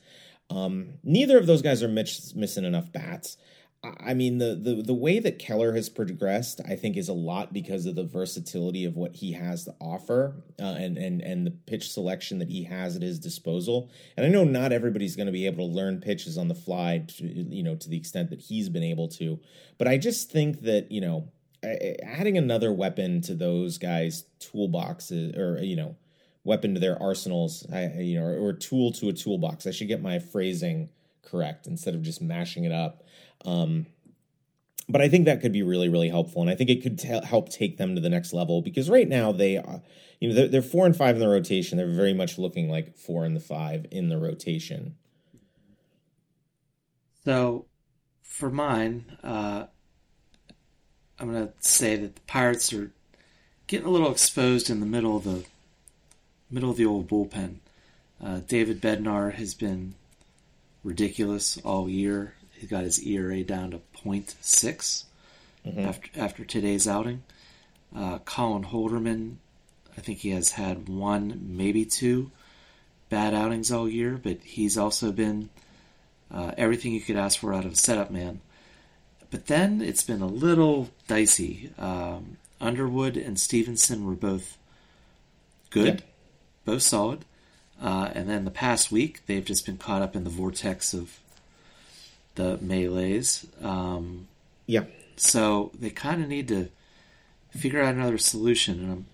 Um, 0.51 0.95
neither 1.05 1.37
of 1.39 1.47
those 1.47 1.63
guys 1.63 1.83
are 1.83 1.89
miss, 1.89 2.35
missing 2.35 2.65
enough 2.65 2.91
bats. 2.91 3.37
I 3.85 4.13
mean, 4.13 4.39
the, 4.39 4.57
the 4.57 4.83
the 4.83 4.95
way 4.95 5.21
that 5.21 5.39
Keller 5.39 5.73
has 5.75 5.89
progressed, 5.89 6.61
I 6.69 6.75
think, 6.75 6.97
is 6.97 7.09
a 7.09 7.13
lot 7.13 7.53
because 7.53 7.87
of 7.87 7.95
the 7.95 8.03
versatility 8.03 8.85
of 8.85 8.97
what 8.97 9.15
he 9.15 9.33
has 9.33 9.65
to 9.67 9.75
offer, 9.81 10.43
uh, 10.61 10.65
and 10.65 10.99
and 10.99 11.21
and 11.23 11.47
the 11.47 11.53
pitch 11.53 11.93
selection 11.93 12.41
that 12.41 12.49
he 12.49 12.65
has 12.65 12.97
at 12.97 13.03
his 13.03 13.21
disposal. 13.21 13.89
And 14.17 14.27
I 14.27 14.31
know 14.31 14.43
not 14.43 14.73
everybody's 14.73 15.15
going 15.15 15.27
to 15.27 15.33
be 15.33 15.47
able 15.47 15.69
to 15.69 15.75
learn 15.75 16.01
pitches 16.01 16.37
on 16.37 16.49
the 16.49 16.57
fly, 16.57 17.05
to, 17.07 17.25
you 17.25 17.63
know, 17.63 17.77
to 17.77 17.89
the 17.89 17.97
extent 17.97 18.31
that 18.31 18.41
he's 18.41 18.69
been 18.69 18.83
able 18.83 19.07
to. 19.11 19.39
But 19.79 19.87
I 19.87 19.97
just 19.97 20.29
think 20.29 20.63
that 20.63 20.91
you 20.91 21.01
know, 21.01 21.29
adding 21.63 22.37
another 22.37 22.73
weapon 22.73 23.21
to 23.23 23.35
those 23.35 23.79
guys' 23.79 24.25
toolboxes, 24.41 25.39
or 25.39 25.63
you 25.63 25.77
know, 25.77 25.95
weapon 26.43 26.75
to 26.75 26.81
their 26.81 27.01
arsenals, 27.01 27.65
I, 27.73 27.93
you 28.01 28.19
know, 28.19 28.27
or, 28.27 28.49
or 28.49 28.53
tool 28.55 28.91
to 28.95 29.09
a 29.09 29.13
toolbox. 29.13 29.69
I 29.69 29.71
should 29.71 29.87
get 29.87 30.03
my 30.03 30.19
phrasing 30.19 30.89
correct 31.31 31.67
instead 31.67 31.95
of 31.95 32.03
just 32.03 32.21
mashing 32.21 32.65
it 32.65 32.73
up 32.73 33.03
um, 33.45 33.87
but 34.89 35.03
I 35.03 35.09
think 35.09 35.27
that 35.27 35.41
could 35.41 35.53
be 35.53 35.63
really, 35.63 35.89
really 35.89 36.09
helpful, 36.09 36.41
and 36.41 36.51
I 36.51 36.55
think 36.55 36.71
it 36.71 36.83
could 36.83 36.99
t- 36.99 37.21
help 37.25 37.51
take 37.51 37.77
them 37.77 37.95
to 37.95 38.01
the 38.01 38.09
next 38.09 38.33
level 38.33 38.63
because 38.63 38.89
right 38.89 39.09
now 39.09 39.33
they, 39.33 39.59
are, 39.59 39.83
you 40.19 40.29
know, 40.29 40.35
they're, 40.35 40.49
they're, 40.49 40.63
four 40.63 40.87
and 40.87 40.97
five 40.97 41.17
in 41.17 41.21
the 41.21 41.29
rotation. 41.29 41.77
They're 41.77 41.87
very 41.87 42.15
much 42.15 42.39
looking 42.39 42.71
like 42.71 42.97
four 42.97 43.25
and 43.25 43.37
the 43.37 43.41
five 43.41 43.87
in 43.91 44.09
the 44.09 44.17
rotation. 44.17 44.97
So, 47.25 47.67
for 48.23 48.51
mine, 48.51 49.05
uh, 49.23 49.67
I'm 51.19 51.33
going 51.33 51.49
to 51.49 51.53
say 51.61 51.97
that 51.97 52.15
the 52.15 52.21
Pirates 52.23 52.73
are 52.73 52.91
getting 53.67 53.87
a 53.87 53.91
little 53.91 54.11
exposed 54.11 54.71
in 54.71 54.81
the 54.81 54.87
middle 54.87 55.19
of 55.19 55.25
the 55.25 55.45
middle 56.51 56.71
of 56.71 56.79
the 56.79 56.87
old 56.87 57.09
bullpen. 57.09 57.57
Uh, 58.25 58.41
David 58.49 58.81
Bednar 58.81 59.35
has 59.35 59.53
been 59.53 59.95
ridiculous 60.89 61.59
all 61.59 61.89
year. 61.89 62.35
He 62.53 62.67
got 62.67 62.85
his 62.85 62.99
ERA 63.05 63.45
down 63.45 63.71
to 63.73 63.81
0.6 64.03 65.05
mm-hmm. 65.67 65.81
after 65.81 66.11
after 66.17 66.45
today's 66.45 66.89
outing. 66.89 67.23
Uh, 67.95 68.19
Colin 68.25 68.65
Holderman, 68.65 69.37
I 69.97 70.01
think 70.01 70.19
he 70.19 70.31
has 70.31 70.53
had 70.53 70.89
one, 70.89 71.41
maybe 71.57 71.85
two 71.85 72.31
bad 73.09 73.35
outings 73.35 73.71
all 73.71 73.89
year, 73.89 74.19
but 74.23 74.39
he's 74.43 74.77
also 74.77 75.13
been 75.13 75.51
uh, 76.31 76.53
everything 76.59 76.93
you 76.93 77.01
could 77.01 77.17
ask 77.17 77.39
for 77.39 77.55
out 77.55 77.65
of 77.65 77.73
a 77.73 77.77
setup 77.77 78.11
man. 78.11 78.41
But 79.31 79.47
then 79.47 79.81
it's 79.81 80.03
been 80.03 80.23
a 80.23 80.27
little 80.27 80.91
dicey. 81.07 81.71
Um, 81.79 82.39
Underwood 82.61 83.17
and 83.17 83.39
Stephenson 83.39 84.05
were 84.05 84.15
both 84.15 84.59
good, 85.71 86.03
both 86.65 86.83
solid. 86.83 87.25
Uh, 87.81 88.11
and 88.15 88.29
then 88.29 88.45
the 88.45 88.51
past 88.51 88.91
week, 88.91 89.21
they've 89.27 89.45
just 89.45 89.65
been 89.65 89.77
caught 89.77 90.03
up 90.03 90.17
in 90.17 90.25
the 90.25 90.31
vortex 90.31 90.93
of 90.93 91.19
the 92.35 92.59
melees. 92.59 93.47
Um, 93.63 94.29
yeah. 94.67 94.85
So 95.17 95.71
they 95.79 95.91
kind 95.91 96.23
of 96.23 96.29
need 96.29 96.49
to 96.49 96.69
figure 97.51 97.83
out 97.83 97.95
another 97.95 98.19
solution, 98.19 98.81
and 98.81 98.93
I'm 98.93 99.07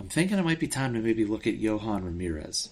I'm 0.00 0.08
thinking 0.08 0.38
it 0.38 0.44
might 0.44 0.58
be 0.58 0.66
time 0.66 0.94
to 0.94 1.00
maybe 1.00 1.24
look 1.24 1.46
at 1.46 1.60
Yohan 1.60 2.04
Ramirez. 2.04 2.70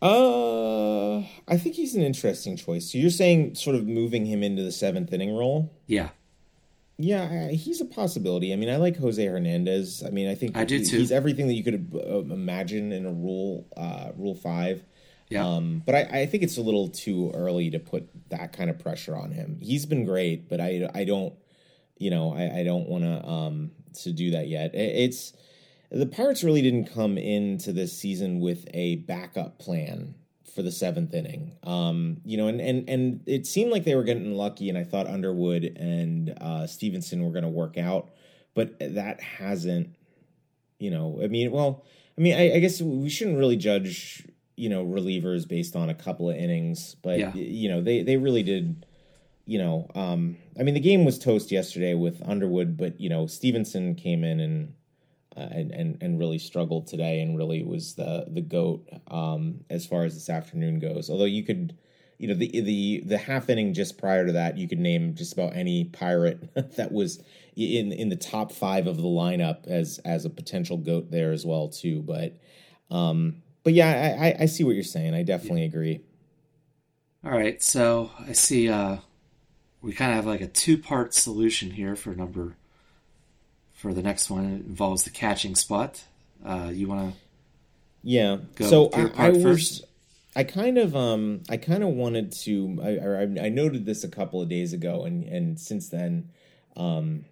Uh, 0.00 1.18
I 1.48 1.56
think 1.58 1.76
he's 1.76 1.94
an 1.94 2.02
interesting 2.02 2.56
choice. 2.56 2.90
So 2.90 2.98
you're 2.98 3.10
saying 3.10 3.54
sort 3.54 3.76
of 3.76 3.86
moving 3.86 4.26
him 4.26 4.42
into 4.42 4.62
the 4.62 4.72
seventh 4.72 5.12
inning 5.12 5.34
role? 5.34 5.70
Yeah. 5.86 6.10
Yeah, 6.98 7.48
he's 7.48 7.80
a 7.80 7.84
possibility. 7.84 8.52
I 8.52 8.56
mean, 8.56 8.68
I 8.68 8.76
like 8.76 8.96
Jose 8.96 9.24
Hernandez. 9.24 10.02
I 10.06 10.10
mean, 10.10 10.28
I 10.28 10.34
think 10.34 10.56
I 10.56 10.64
do 10.64 10.84
too. 10.84 10.98
He's 10.98 11.10
everything 11.10 11.48
that 11.48 11.54
you 11.54 11.64
could 11.64 11.90
uh, 11.94 12.18
imagine 12.18 12.92
in 12.92 13.06
a 13.06 13.12
rule, 13.12 13.66
uh, 13.76 14.12
rule 14.16 14.34
five. 14.34 14.84
Yeah. 15.28 15.46
Um, 15.46 15.82
but 15.84 15.94
I, 15.94 16.20
I, 16.20 16.26
think 16.26 16.42
it's 16.42 16.58
a 16.58 16.60
little 16.60 16.88
too 16.88 17.32
early 17.34 17.70
to 17.70 17.78
put 17.78 18.06
that 18.28 18.52
kind 18.52 18.68
of 18.68 18.78
pressure 18.78 19.16
on 19.16 19.30
him. 19.30 19.58
He's 19.62 19.86
been 19.86 20.04
great, 20.04 20.46
but 20.46 20.60
I, 20.60 20.90
I 20.94 21.04
don't, 21.04 21.32
you 21.96 22.10
know, 22.10 22.34
I, 22.34 22.58
I 22.58 22.64
don't 22.64 22.86
want 22.86 23.04
to 23.04 23.26
um, 23.26 23.70
to 24.02 24.12
do 24.12 24.32
that 24.32 24.48
yet. 24.48 24.74
It's 24.74 25.32
the 25.90 26.06
Pirates 26.06 26.44
really 26.44 26.60
didn't 26.60 26.92
come 26.92 27.16
into 27.16 27.72
this 27.72 27.96
season 27.96 28.40
with 28.40 28.66
a 28.74 28.96
backup 28.96 29.58
plan 29.58 30.14
for 30.54 30.62
the 30.62 30.72
seventh 30.72 31.14
inning. 31.14 31.52
Um, 31.62 32.20
you 32.24 32.36
know, 32.36 32.48
and 32.48 32.60
and 32.60 32.88
and 32.88 33.20
it 33.26 33.46
seemed 33.46 33.70
like 33.70 33.84
they 33.84 33.94
were 33.94 34.04
getting 34.04 34.34
lucky, 34.34 34.68
and 34.68 34.76
I 34.76 34.84
thought 34.84 35.06
Underwood 35.06 35.64
and 35.64 36.36
uh, 36.40 36.66
Stephenson 36.66 37.24
were 37.24 37.30
going 37.30 37.44
to 37.44 37.50
work 37.50 37.78
out, 37.78 38.10
but 38.54 38.78
that 38.78 39.20
hasn't. 39.20 39.94
You 40.78 40.90
know, 40.90 41.20
I 41.22 41.28
mean, 41.28 41.52
well, 41.52 41.84
I 42.18 42.20
mean, 42.20 42.34
I, 42.34 42.56
I 42.56 42.58
guess 42.58 42.82
we 42.82 43.08
shouldn't 43.08 43.38
really 43.38 43.56
judge 43.56 44.26
you 44.56 44.68
know 44.68 44.84
relievers 44.84 45.48
based 45.48 45.76
on 45.76 45.88
a 45.88 45.94
couple 45.94 46.28
of 46.28 46.36
innings, 46.36 46.96
but 47.02 47.18
yeah. 47.18 47.34
you 47.34 47.68
know 47.68 47.80
they 47.82 48.02
they 48.02 48.16
really 48.16 48.42
did. 48.42 48.86
You 49.44 49.58
know, 49.58 49.90
um, 49.96 50.36
I 50.58 50.62
mean, 50.62 50.74
the 50.74 50.80
game 50.80 51.04
was 51.04 51.18
toast 51.18 51.50
yesterday 51.50 51.94
with 51.94 52.22
Underwood, 52.24 52.76
but 52.76 53.00
you 53.00 53.08
know 53.08 53.26
Stephenson 53.26 53.94
came 53.96 54.22
in 54.22 54.38
and 54.38 54.74
uh, 55.36 55.48
and, 55.50 55.70
and 55.72 56.02
and 56.02 56.18
really 56.18 56.38
struggled 56.38 56.86
today, 56.86 57.20
and 57.20 57.36
really 57.36 57.62
was 57.62 57.94
the 57.94 58.26
the 58.28 58.40
goat 58.40 58.88
um, 59.08 59.64
as 59.70 59.86
far 59.86 60.04
as 60.04 60.14
this 60.14 60.28
afternoon 60.28 60.78
goes. 60.78 61.08
Although 61.08 61.24
you 61.24 61.42
could, 61.42 61.76
you 62.18 62.28
know, 62.28 62.34
the 62.34 62.48
the 62.60 63.02
the 63.06 63.18
half 63.18 63.48
inning 63.48 63.74
just 63.74 63.98
prior 63.98 64.26
to 64.26 64.32
that, 64.32 64.58
you 64.58 64.68
could 64.68 64.78
name 64.78 65.14
just 65.14 65.32
about 65.32 65.56
any 65.56 65.84
pirate 65.84 66.54
that 66.76 66.92
was 66.92 67.22
in 67.56 67.92
in 67.92 68.08
the 68.08 68.16
top 68.16 68.52
five 68.52 68.86
of 68.86 68.96
the 68.96 69.02
lineup 69.02 69.66
as 69.66 69.98
as 70.04 70.24
a 70.24 70.30
potential 70.30 70.76
goat 70.76 71.10
there 71.10 71.32
as 71.32 71.46
well 71.46 71.68
too. 71.68 72.02
But 72.02 72.36
um, 72.90 73.42
but 73.64 73.72
yeah, 73.72 74.16
I, 74.20 74.42
I 74.42 74.46
see 74.46 74.64
what 74.64 74.74
you're 74.74 74.84
saying. 74.84 75.14
I 75.14 75.22
definitely 75.22 75.64
agree. 75.64 76.00
All 77.24 77.30
right, 77.30 77.62
so 77.62 78.10
I 78.18 78.32
see 78.32 78.68
uh, 78.68 78.96
we 79.80 79.92
kind 79.92 80.10
of 80.10 80.16
have 80.16 80.26
like 80.26 80.40
a 80.40 80.48
two 80.48 80.76
part 80.76 81.14
solution 81.14 81.70
here 81.70 81.94
for 81.94 82.14
number 82.14 82.56
for 83.82 83.92
the 83.92 84.02
next 84.02 84.30
one. 84.30 84.44
It 84.44 84.66
involves 84.66 85.02
the 85.02 85.10
catching 85.10 85.56
spot. 85.56 86.04
Uh, 86.44 86.70
you 86.72 86.86
want 86.86 87.12
to? 87.12 87.20
Yeah. 88.04 88.36
so 88.60 88.90
I, 88.94 89.26
I 89.26 89.30
was. 89.30 89.84
I 90.34 90.44
kind 90.44 90.78
of 90.78 90.96
um 90.96 91.42
I 91.50 91.58
kind 91.58 91.82
of 91.82 91.90
wanted 91.90 92.32
to 92.32 92.78
I, 92.82 92.88
I, 92.88 93.46
I 93.46 93.48
noted 93.50 93.84
this 93.84 94.02
a 94.02 94.08
couple 94.08 94.40
of 94.40 94.48
days 94.48 94.72
ago 94.72 95.04
and 95.04 95.24
and 95.24 95.60
since 95.60 95.90
then 95.90 96.30
um 96.74 97.26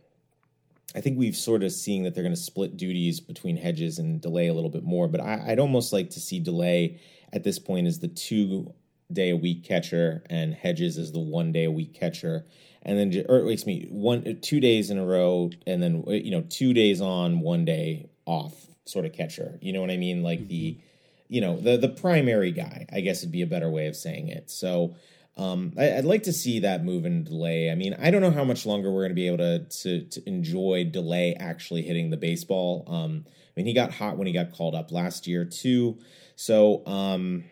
I 0.94 1.00
think 1.00 1.18
we've 1.18 1.34
sort 1.34 1.62
of 1.62 1.72
seeing 1.72 2.02
that 2.02 2.14
they're 2.14 2.24
going 2.24 2.34
to 2.34 2.40
split 2.40 2.76
duties 2.76 3.18
between 3.18 3.56
Hedges 3.56 3.98
and 3.98 4.20
Delay 4.20 4.48
a 4.48 4.54
little 4.54 4.68
bit 4.68 4.82
more, 4.82 5.06
but 5.08 5.20
I, 5.20 5.44
would 5.46 5.60
almost 5.60 5.92
like 5.92 6.10
to 6.10 6.20
see 6.20 6.40
Delay 6.40 7.00
at 7.32 7.44
this 7.44 7.60
point 7.60 7.86
as 7.86 8.00
the 8.00 8.08
two 8.08 8.74
day 9.12 9.30
a 9.30 9.36
week 9.36 9.64
catcher 9.64 10.22
and 10.28 10.54
Hedges 10.54 10.98
is 10.98 11.12
the 11.12 11.20
one 11.20 11.52
day 11.52 11.64
a 11.64 11.70
week 11.70 11.94
catcher, 11.94 12.46
and 12.82 12.98
then 12.98 13.24
or 13.28 13.42
makes 13.42 13.66
me 13.66 13.86
one 13.90 14.40
two 14.42 14.60
days 14.60 14.90
in 14.90 14.98
a 14.98 15.04
row, 15.04 15.50
and 15.66 15.82
then 15.82 16.04
you 16.06 16.30
know 16.30 16.42
two 16.48 16.72
days 16.72 17.00
on, 17.00 17.40
one 17.40 17.64
day 17.64 18.08
off 18.26 18.66
sort 18.84 19.04
of 19.04 19.12
catcher. 19.12 19.58
You 19.60 19.72
know 19.72 19.80
what 19.80 19.90
I 19.90 19.96
mean? 19.96 20.22
Like 20.22 20.48
the 20.48 20.72
mm-hmm. 20.72 20.80
you 21.28 21.40
know 21.40 21.58
the 21.58 21.76
the 21.76 21.88
primary 21.88 22.52
guy, 22.52 22.86
I 22.92 23.00
guess 23.00 23.22
would 23.22 23.32
be 23.32 23.42
a 23.42 23.46
better 23.46 23.70
way 23.70 23.86
of 23.86 23.96
saying 23.96 24.28
it. 24.28 24.50
So 24.50 24.94
um, 25.36 25.72
I, 25.78 25.94
would 25.96 26.04
like 26.04 26.24
to 26.24 26.32
see 26.32 26.60
that 26.60 26.84
move 26.84 27.04
and 27.04 27.24
Delay. 27.24 27.70
I 27.70 27.74
mean, 27.74 27.96
I 27.98 28.10
don't 28.10 28.20
know 28.20 28.30
how 28.30 28.44
much 28.44 28.66
longer 28.66 28.90
we're 28.90 29.02
going 29.02 29.10
to 29.10 29.14
be 29.14 29.26
able 29.26 29.38
to, 29.38 29.58
to, 29.60 30.02
to 30.02 30.28
enjoy 30.28 30.90
Delay 30.90 31.34
actually 31.38 31.82
hitting 31.82 32.10
the 32.10 32.16
baseball. 32.16 32.84
Um, 32.86 33.24
I 33.26 33.52
mean, 33.56 33.66
he 33.66 33.72
got 33.72 33.92
hot 33.92 34.18
when 34.18 34.26
he 34.26 34.32
got 34.32 34.52
called 34.52 34.74
up 34.74 34.92
last 34.92 35.26
year 35.26 35.44
too. 35.44 35.98
So, 36.36 36.84
um, 36.86 37.44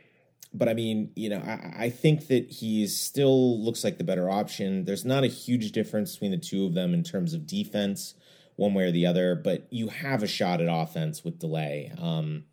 but 0.59 0.69
I 0.69 0.75
mean, 0.75 1.11
you 1.15 1.31
know, 1.31 1.39
I, 1.39 1.85
I 1.85 1.91
think 1.91 2.27
that 2.29 2.51
he 2.51 2.87
still 2.89 3.63
looks 3.63 3.85
like 3.85 3.99
the 3.99 4.05
better 4.05 4.29
option. 4.29 4.85
There's 4.85 5.05
not 5.05 5.25
a 5.25 5.29
huge 5.29 5.73
difference 5.73 6.15
between 6.15 6.33
the 6.33 6.39
two 6.39 6.67
of 6.67 6.75
them 6.75 6.95
in 6.95 7.03
terms 7.03 7.33
of 7.33 7.47
defense, 7.47 8.15
one 8.57 8.75
way 8.75 8.85
or 8.85 8.91
the 8.91 9.07
other. 9.07 9.35
But 9.35 9.67
you 9.71 9.89
have 9.89 10.23
a 10.23 10.27
shot 10.27 10.61
at 10.61 10.69
offense 10.71 11.25
with 11.25 11.39
Delay. 11.39 11.93
Um, 11.99 12.45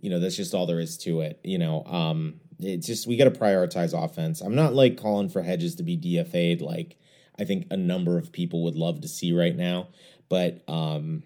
you 0.00 0.08
know, 0.08 0.18
that's 0.18 0.36
just 0.36 0.54
all 0.54 0.66
there 0.66 0.80
is 0.80 0.96
to 0.98 1.20
it. 1.20 1.38
You 1.44 1.58
know, 1.58 1.84
um, 1.84 2.40
it's 2.58 2.86
just 2.86 3.06
we 3.06 3.16
got 3.16 3.24
to 3.24 3.38
prioritize 3.38 3.92
offense. 3.92 4.40
I'm 4.40 4.54
not 4.54 4.74
like 4.74 4.96
calling 4.96 5.28
for 5.28 5.42
Hedges 5.42 5.74
to 5.76 5.82
be 5.82 5.98
DFA'd 5.98 6.62
like 6.62 6.96
I 7.40 7.44
think 7.44 7.66
a 7.70 7.76
number 7.76 8.18
of 8.18 8.32
people 8.32 8.64
would 8.64 8.76
love 8.76 9.00
to 9.00 9.08
see 9.08 9.32
right 9.32 9.56
now, 9.56 9.88
but 10.28 10.62
um, 10.68 11.22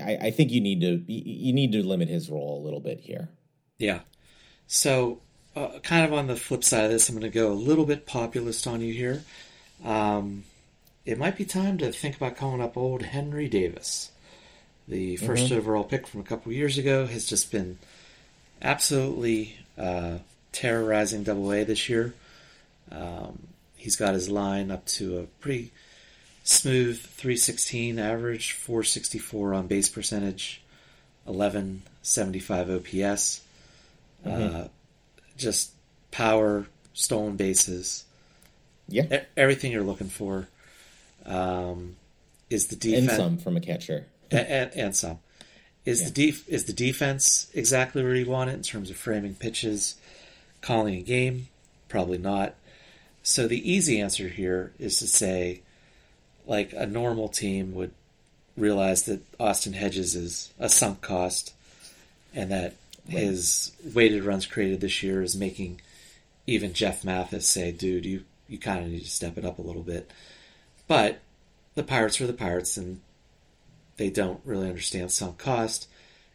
I, 0.00 0.18
I 0.20 0.30
think 0.32 0.50
you 0.50 0.60
need 0.60 0.80
to 0.80 1.12
you 1.12 1.52
need 1.52 1.72
to 1.72 1.86
limit 1.86 2.08
his 2.08 2.28
role 2.28 2.60
a 2.60 2.64
little 2.64 2.80
bit 2.80 3.00
here. 3.00 3.28
Yeah. 3.78 4.00
So, 4.66 5.20
uh, 5.54 5.78
kind 5.82 6.04
of 6.04 6.12
on 6.12 6.26
the 6.26 6.36
flip 6.36 6.64
side 6.64 6.84
of 6.84 6.90
this, 6.90 7.08
I'm 7.08 7.14
going 7.18 7.30
to 7.30 7.34
go 7.34 7.52
a 7.52 7.54
little 7.54 7.84
bit 7.86 8.06
populist 8.06 8.66
on 8.66 8.80
you 8.80 8.92
here. 8.92 9.22
Um, 9.84 10.44
it 11.04 11.18
might 11.18 11.36
be 11.36 11.44
time 11.44 11.78
to 11.78 11.92
think 11.92 12.16
about 12.16 12.36
calling 12.36 12.60
up 12.60 12.76
old 12.76 13.02
Henry 13.02 13.48
Davis, 13.48 14.10
the 14.88 15.16
1st 15.18 15.26
Mm-hmm. 15.48 15.54
overall 15.58 15.84
pick 15.84 16.06
from 16.06 16.20
a 16.20 16.24
couple 16.24 16.52
years 16.52 16.78
ago, 16.78 17.06
has 17.06 17.26
just 17.26 17.50
been 17.50 17.78
absolutely 18.60 19.56
uh, 19.76 20.18
terrorizing 20.52 21.24
Double 21.24 21.52
A 21.52 21.64
this 21.64 21.88
year. 21.88 22.14
Um, 22.90 23.48
he's 23.76 23.96
got 23.96 24.14
his 24.14 24.28
line 24.28 24.70
up 24.70 24.86
to 24.86 25.18
a 25.18 25.22
pretty 25.40 25.72
smooth 26.44 27.00
316 27.00 27.98
average, 27.98 28.52
464 28.52 29.54
on 29.54 29.66
base 29.66 29.88
percentage, 29.88 30.62
1175 31.24 32.70
OPS. 32.70 33.40
Uh, 34.24 34.68
just 35.42 35.72
power, 36.10 36.66
stolen 36.94 37.36
bases, 37.36 38.04
Yeah, 38.88 39.04
e- 39.12 39.26
everything 39.36 39.72
you're 39.72 39.82
looking 39.82 40.08
for. 40.08 40.48
Um, 41.24 41.96
is 42.50 42.66
the 42.66 42.74
and 42.94 43.06
defense 43.06 43.16
some 43.16 43.38
from 43.38 43.56
a 43.56 43.60
catcher. 43.60 44.06
and, 44.30 44.46
and, 44.46 44.70
and 44.74 44.96
some. 44.96 45.18
Is 45.84 46.00
Yeah. 46.02 46.08
the 46.08 46.12
def- 46.26 46.48
is 46.48 46.64
the 46.64 46.72
defense 46.72 47.48
exactly 47.54 48.02
where 48.02 48.14
you 48.14 48.26
want 48.26 48.50
it 48.50 48.54
in 48.54 48.62
terms 48.62 48.90
of 48.90 48.96
framing 48.96 49.34
pitches, 49.34 49.94
calling 50.60 50.94
a 50.96 51.02
game? 51.02 51.48
Probably 51.88 52.18
not. 52.18 52.54
So 53.22 53.46
the 53.48 53.70
easy 53.70 54.00
answer 54.00 54.28
here 54.28 54.72
is 54.78 54.98
to 54.98 55.06
say, 55.06 55.62
like 56.46 56.72
a 56.72 56.86
normal 56.86 57.28
team 57.28 57.72
would 57.74 57.92
realize 58.56 59.04
that 59.04 59.20
Austin 59.40 59.72
Hedges 59.74 60.14
is 60.14 60.52
a 60.58 60.68
sunk 60.68 61.00
cost, 61.00 61.52
and 62.34 62.50
that 62.50 62.74
his 63.12 63.72
weighted 63.94 64.24
runs 64.24 64.46
created 64.46 64.80
this 64.80 65.02
year 65.02 65.22
is 65.22 65.36
making 65.36 65.80
even 66.46 66.72
Jeff 66.72 67.04
Mathis 67.04 67.46
say, 67.46 67.72
"Dude, 67.72 68.04
you 68.04 68.24
you 68.48 68.58
kind 68.58 68.84
of 68.84 68.90
need 68.90 69.04
to 69.04 69.10
step 69.10 69.38
it 69.38 69.44
up 69.44 69.58
a 69.58 69.62
little 69.62 69.82
bit." 69.82 70.10
But 70.86 71.20
the 71.74 71.82
Pirates 71.82 72.20
are 72.20 72.26
the 72.26 72.32
Pirates, 72.32 72.76
and 72.76 73.00
they 73.96 74.10
don't 74.10 74.40
really 74.44 74.68
understand 74.68 75.12
sunk 75.12 75.38
cost, 75.38 75.88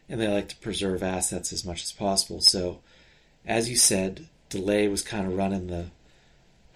and 0.08 0.20
they 0.20 0.28
like 0.28 0.48
to 0.48 0.56
preserve 0.56 1.02
assets 1.02 1.52
as 1.52 1.64
much 1.64 1.82
as 1.82 1.92
possible. 1.92 2.40
So, 2.40 2.80
as 3.44 3.68
you 3.68 3.76
said, 3.76 4.26
Delay 4.48 4.88
was 4.88 5.02
kind 5.02 5.26
of 5.26 5.36
running 5.36 5.66
the 5.66 5.86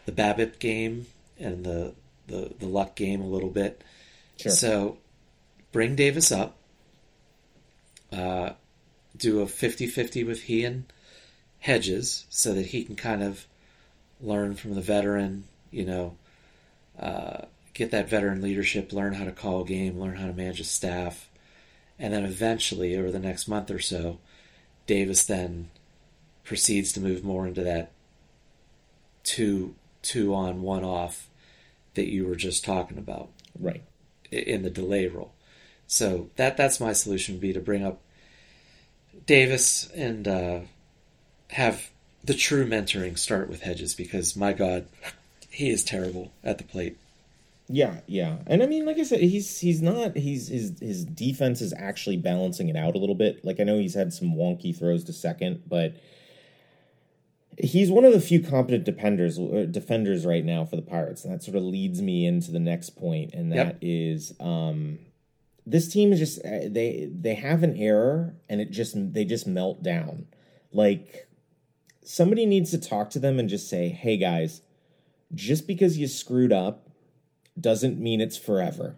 the 0.04 0.12
BABIP 0.12 0.58
game 0.58 1.06
and 1.38 1.64
the 1.64 1.94
the, 2.26 2.52
the 2.58 2.66
luck 2.66 2.94
game 2.94 3.20
a 3.20 3.26
little 3.26 3.50
bit. 3.50 3.82
Sure. 4.38 4.52
So, 4.52 4.98
bring 5.72 5.96
Davis 5.96 6.30
up. 6.30 6.56
Uh, 8.12 8.50
do 9.22 9.40
a 9.40 9.46
50-50 9.46 10.26
with 10.26 10.42
he 10.42 10.64
and 10.64 10.84
Hedges 11.60 12.26
so 12.28 12.52
that 12.54 12.66
he 12.66 12.84
can 12.84 12.96
kind 12.96 13.22
of 13.22 13.46
learn 14.20 14.54
from 14.54 14.74
the 14.74 14.80
veteran, 14.80 15.44
you 15.70 15.84
know, 15.84 16.16
uh, 16.98 17.42
get 17.72 17.90
that 17.92 18.08
veteran 18.08 18.42
leadership, 18.42 18.92
learn 18.92 19.14
how 19.14 19.24
to 19.24 19.32
call 19.32 19.62
a 19.62 19.66
game, 19.66 19.98
learn 19.98 20.16
how 20.16 20.26
to 20.26 20.32
manage 20.32 20.60
a 20.60 20.64
staff, 20.64 21.28
and 21.98 22.12
then 22.12 22.24
eventually, 22.24 22.96
over 22.96 23.10
the 23.12 23.18
next 23.18 23.46
month 23.46 23.70
or 23.70 23.78
so, 23.78 24.18
Davis 24.86 25.24
then 25.24 25.70
proceeds 26.42 26.92
to 26.92 27.00
move 27.00 27.22
more 27.22 27.46
into 27.46 27.62
that 27.62 27.92
two 29.22 29.74
two 30.02 30.34
on 30.34 30.62
one 30.62 30.82
off 30.82 31.28
that 31.94 32.10
you 32.10 32.26
were 32.26 32.34
just 32.34 32.64
talking 32.64 32.98
about 32.98 33.28
Right. 33.58 33.82
in 34.32 34.62
the 34.62 34.70
Delay 34.70 35.06
role. 35.06 35.32
So 35.86 36.30
that 36.36 36.56
that's 36.56 36.80
my 36.80 36.92
solution 36.92 37.36
would 37.36 37.40
be 37.40 37.52
to 37.52 37.60
bring 37.60 37.84
up 37.84 38.00
Davis 39.26 39.90
and 39.94 40.26
uh, 40.26 40.60
have 41.50 41.90
the 42.24 42.34
true 42.34 42.66
mentoring 42.66 43.18
start 43.18 43.48
with 43.48 43.62
Hedges 43.62 43.94
because 43.94 44.36
my 44.36 44.52
God, 44.52 44.86
he 45.50 45.70
is 45.70 45.84
terrible 45.84 46.32
at 46.44 46.58
the 46.58 46.64
plate. 46.64 46.96
Yeah, 47.68 48.00
yeah, 48.06 48.38
and 48.46 48.62
I 48.62 48.66
mean, 48.66 48.84
like 48.84 48.98
I 48.98 49.02
said, 49.04 49.20
he's 49.20 49.60
he's 49.60 49.80
not 49.80 50.16
he's 50.16 50.48
his 50.48 50.78
his 50.80 51.04
defense 51.04 51.62
is 51.62 51.72
actually 51.78 52.16
balancing 52.18 52.68
it 52.68 52.76
out 52.76 52.94
a 52.94 52.98
little 52.98 53.14
bit. 53.14 53.44
Like 53.44 53.60
I 53.60 53.64
know 53.64 53.78
he's 53.78 53.94
had 53.94 54.12
some 54.12 54.34
wonky 54.34 54.76
throws 54.76 55.04
to 55.04 55.12
second, 55.12 55.62
but 55.66 55.94
he's 57.58 57.90
one 57.90 58.04
of 58.04 58.12
the 58.12 58.20
few 58.20 58.40
competent 58.40 58.84
defenders 58.84 59.38
uh, 59.38 59.66
defenders 59.70 60.26
right 60.26 60.44
now 60.44 60.64
for 60.64 60.76
the 60.76 60.82
Pirates, 60.82 61.24
and 61.24 61.32
that 61.32 61.42
sort 61.42 61.56
of 61.56 61.62
leads 61.62 62.02
me 62.02 62.26
into 62.26 62.50
the 62.50 62.58
next 62.60 62.90
point, 62.90 63.32
and 63.32 63.52
that 63.52 63.56
Yep. 63.56 63.78
is 63.80 64.34
um, 64.40 64.98
this 65.66 65.92
team 65.92 66.12
is 66.12 66.18
just 66.18 66.44
uh, 66.44 66.68
they 66.68 67.08
they 67.12 67.34
have 67.34 67.62
an 67.62 67.76
error, 67.76 68.34
and 68.48 68.60
it 68.60 68.70
just 68.70 68.94
they 69.12 69.24
just 69.24 69.46
melt 69.46 69.82
down. 69.82 70.26
Like 70.72 71.28
somebody 72.04 72.46
needs 72.46 72.70
to 72.70 72.78
talk 72.78 73.10
to 73.10 73.18
them 73.18 73.38
and 73.38 73.48
just 73.48 73.68
say, 73.68 73.88
"Hey 73.88 74.16
guys, 74.16 74.62
just 75.34 75.66
because 75.66 75.98
you 75.98 76.06
screwed 76.08 76.52
up." 76.52 76.88
doesn't 77.58 77.98
mean 77.98 78.20
it's 78.20 78.36
forever. 78.36 78.96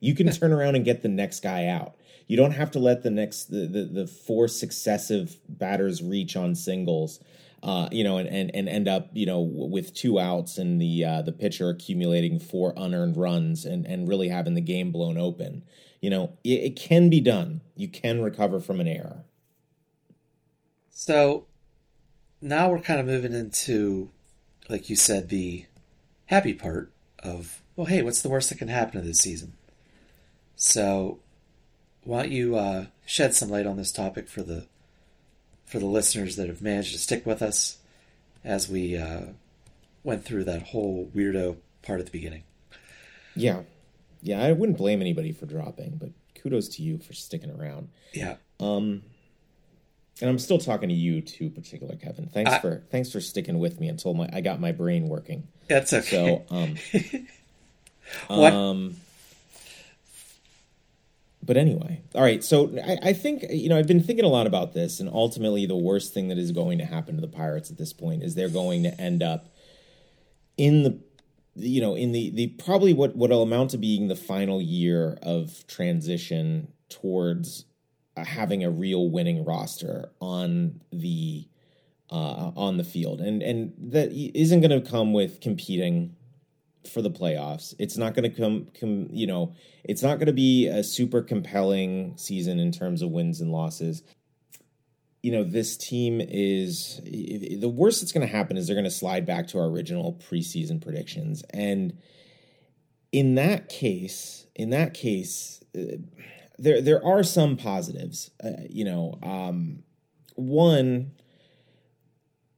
You 0.00 0.14
can 0.14 0.30
turn 0.30 0.52
around 0.52 0.76
and 0.76 0.84
get 0.84 1.02
the 1.02 1.08
next 1.08 1.40
guy 1.40 1.66
out. 1.66 1.94
You 2.26 2.36
don't 2.36 2.52
have 2.52 2.70
to 2.72 2.78
let 2.78 3.02
the 3.02 3.10
next 3.10 3.46
the 3.46 3.66
the, 3.66 3.84
the 3.84 4.06
four 4.06 4.48
successive 4.48 5.36
batters 5.48 6.02
reach 6.02 6.36
on 6.36 6.54
singles, 6.54 7.20
uh, 7.62 7.88
you 7.90 8.04
know, 8.04 8.18
and, 8.18 8.28
and 8.28 8.54
and 8.54 8.68
end 8.68 8.86
up 8.86 9.08
you 9.12 9.26
know 9.26 9.40
with 9.40 9.94
two 9.94 10.20
outs 10.20 10.58
and 10.58 10.80
the 10.80 11.04
uh, 11.04 11.22
the 11.22 11.32
pitcher 11.32 11.70
accumulating 11.70 12.38
four 12.38 12.74
unearned 12.76 13.16
runs 13.16 13.64
and 13.64 13.86
and 13.86 14.08
really 14.08 14.28
having 14.28 14.54
the 14.54 14.60
game 14.60 14.92
blown 14.92 15.16
open. 15.16 15.64
You 16.00 16.10
know, 16.10 16.32
it, 16.44 16.60
it 16.60 16.76
can 16.76 17.10
be 17.10 17.20
done. 17.20 17.60
You 17.76 17.88
can 17.88 18.20
recover 18.22 18.60
from 18.60 18.80
an 18.80 18.88
error. 18.88 19.24
So 20.90 21.46
now 22.40 22.70
we're 22.70 22.80
kind 22.80 23.00
of 23.00 23.06
moving 23.06 23.32
into, 23.32 24.10
like 24.68 24.90
you 24.90 24.96
said, 24.96 25.28
the 25.28 25.66
happy 26.26 26.54
part 26.54 26.92
of, 27.22 27.62
well, 27.76 27.86
hey, 27.86 28.02
what's 28.02 28.22
the 28.22 28.28
worst 28.28 28.48
that 28.48 28.58
can 28.58 28.68
happen 28.68 29.00
to 29.00 29.06
this 29.06 29.20
season? 29.20 29.54
So 30.56 31.20
why 32.02 32.22
don't 32.22 32.32
you 32.32 32.56
uh, 32.56 32.86
shed 33.06 33.34
some 33.34 33.48
light 33.48 33.66
on 33.66 33.76
this 33.76 33.92
topic 33.92 34.28
for 34.28 34.42
the 34.42 34.66
for 35.66 35.78
the 35.78 35.86
listeners 35.86 36.36
that 36.36 36.48
have 36.48 36.62
managed 36.62 36.92
to 36.92 36.98
stick 36.98 37.26
with 37.26 37.42
us 37.42 37.76
as 38.42 38.70
we 38.70 38.96
uh, 38.96 39.20
went 40.02 40.24
through 40.24 40.44
that 40.44 40.62
whole 40.62 41.10
weirdo 41.14 41.56
part 41.82 42.00
at 42.00 42.06
the 42.06 42.12
beginning. 42.12 42.42
Yeah, 43.36 43.62
yeah. 44.22 44.42
I 44.42 44.52
wouldn't 44.52 44.78
blame 44.78 45.00
anybody 45.00 45.32
for 45.32 45.46
dropping, 45.46 45.96
but 45.96 46.10
kudos 46.34 46.68
to 46.76 46.82
you 46.82 46.98
for 46.98 47.12
sticking 47.12 47.50
around. 47.50 47.88
Yeah. 48.12 48.36
Um, 48.60 49.02
and 50.20 50.28
I'm 50.28 50.38
still 50.38 50.58
talking 50.58 50.88
to 50.88 50.94
you 50.94 51.20
too, 51.20 51.48
particular 51.50 51.94
Kevin. 51.96 52.26
Thanks 52.26 52.52
I- 52.52 52.58
for 52.58 52.82
thanks 52.90 53.10
for 53.10 53.20
sticking 53.20 53.58
with 53.58 53.80
me 53.80 53.88
until 53.88 54.14
my 54.14 54.28
I 54.32 54.40
got 54.40 54.60
my 54.60 54.72
brain 54.72 55.08
working. 55.08 55.46
That's 55.68 55.92
okay. 55.92 56.42
So 56.48 56.54
um, 56.54 56.76
What- 58.28 58.52
um, 58.52 58.96
but 61.42 61.56
anyway, 61.56 62.02
all 62.14 62.22
right. 62.22 62.42
So 62.44 62.76
I, 62.84 62.98
I 63.10 63.12
think 63.12 63.44
you 63.48 63.68
know 63.68 63.78
I've 63.78 63.86
been 63.86 64.02
thinking 64.02 64.24
a 64.24 64.28
lot 64.28 64.46
about 64.46 64.74
this, 64.74 65.00
and 65.00 65.08
ultimately 65.08 65.64
the 65.66 65.76
worst 65.76 66.12
thing 66.12 66.28
that 66.28 66.36
is 66.38 66.52
going 66.52 66.78
to 66.78 66.84
happen 66.84 67.14
to 67.14 67.20
the 67.20 67.28
Pirates 67.28 67.70
at 67.70 67.78
this 67.78 67.92
point 67.92 68.22
is 68.22 68.34
they're 68.34 68.48
going 68.50 68.82
to 68.82 69.00
end 69.00 69.22
up 69.22 69.46
in 70.58 70.82
the 70.82 70.98
you 71.58 71.80
know 71.80 71.94
in 71.94 72.12
the 72.12 72.30
the 72.30 72.48
probably 72.48 72.94
what 72.94 73.16
what'll 73.16 73.42
amount 73.42 73.70
to 73.70 73.78
being 73.78 74.08
the 74.08 74.16
final 74.16 74.60
year 74.60 75.18
of 75.22 75.66
transition 75.66 76.72
towards 76.88 77.64
uh, 78.16 78.24
having 78.24 78.64
a 78.64 78.70
real 78.70 79.10
winning 79.10 79.44
roster 79.44 80.10
on 80.20 80.80
the 80.92 81.46
uh, 82.10 82.52
on 82.56 82.76
the 82.76 82.84
field, 82.84 83.20
and 83.20 83.42
and 83.42 83.72
that 83.78 84.10
isn't 84.12 84.60
going 84.60 84.82
to 84.82 84.90
come 84.90 85.12
with 85.12 85.40
competing 85.40 86.14
for 86.88 87.02
the 87.02 87.10
playoffs. 87.10 87.74
It's 87.78 87.96
not 87.96 88.14
going 88.14 88.30
to 88.30 88.36
come, 88.36 88.68
come, 88.78 89.08
you 89.10 89.26
know, 89.26 89.54
it's 89.84 90.02
not 90.02 90.18
going 90.18 90.26
to 90.26 90.32
be 90.32 90.66
a 90.66 90.82
super 90.82 91.22
compelling 91.22 92.14
season 92.16 92.58
in 92.58 92.72
terms 92.72 93.02
of 93.02 93.10
wins 93.10 93.40
and 93.40 93.52
losses. 93.52 94.02
You 95.22 95.32
know, 95.32 95.44
this 95.44 95.76
team 95.76 96.20
is 96.20 97.00
the 97.04 97.68
worst 97.68 98.00
that's 98.00 98.12
going 98.12 98.26
to 98.26 98.32
happen 98.32 98.56
is 98.56 98.66
they're 98.66 98.76
going 98.76 98.84
to 98.84 98.90
slide 98.90 99.26
back 99.26 99.48
to 99.48 99.58
our 99.58 99.66
original 99.66 100.20
preseason 100.28 100.80
predictions, 100.80 101.42
and 101.50 101.98
in 103.10 103.34
that 103.34 103.68
case, 103.68 104.46
in 104.54 104.70
that 104.70 104.94
case, 104.94 105.60
uh, 105.76 105.98
there 106.58 106.80
there 106.80 107.04
are 107.04 107.22
some 107.22 107.56
positives. 107.56 108.30
Uh, 108.42 108.62
you 108.68 108.84
know, 108.84 109.18
um, 109.22 109.82
one 110.34 111.12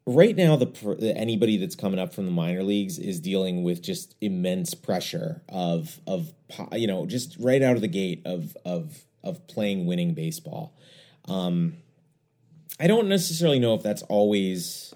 right 0.07 0.37
now 0.37 0.57
the 0.57 1.13
anybody 1.17 1.57
that's 1.57 1.77
coming 1.77 2.01
up 2.01 2.13
from 2.13 2.25
the 2.25 2.33
minor 2.33 2.63
leagues 2.63 2.99
is 2.99 3.21
dealing 3.21 3.63
with 3.63 3.83
just 3.83 4.17
immense 4.21 4.75
pressure 4.75 5.43
of 5.49 6.01
of 6.07 6.33
you 6.73 6.87
know 6.87 7.07
just 7.07 7.37
right 7.39 7.63
out 7.63 7.77
of 7.77 7.81
the 7.81 7.89
gate 7.89 8.23
of 8.25 8.57
of 8.65 9.05
of 9.23 9.47
playing 9.47 9.87
winning 9.87 10.15
baseball 10.15 10.77
um 11.27 11.75
i 12.81 12.87
don't 12.87 13.09
necessarily 13.09 13.61
know 13.61 13.75
if 13.75 13.83
that's 13.83 14.03
always 14.03 14.95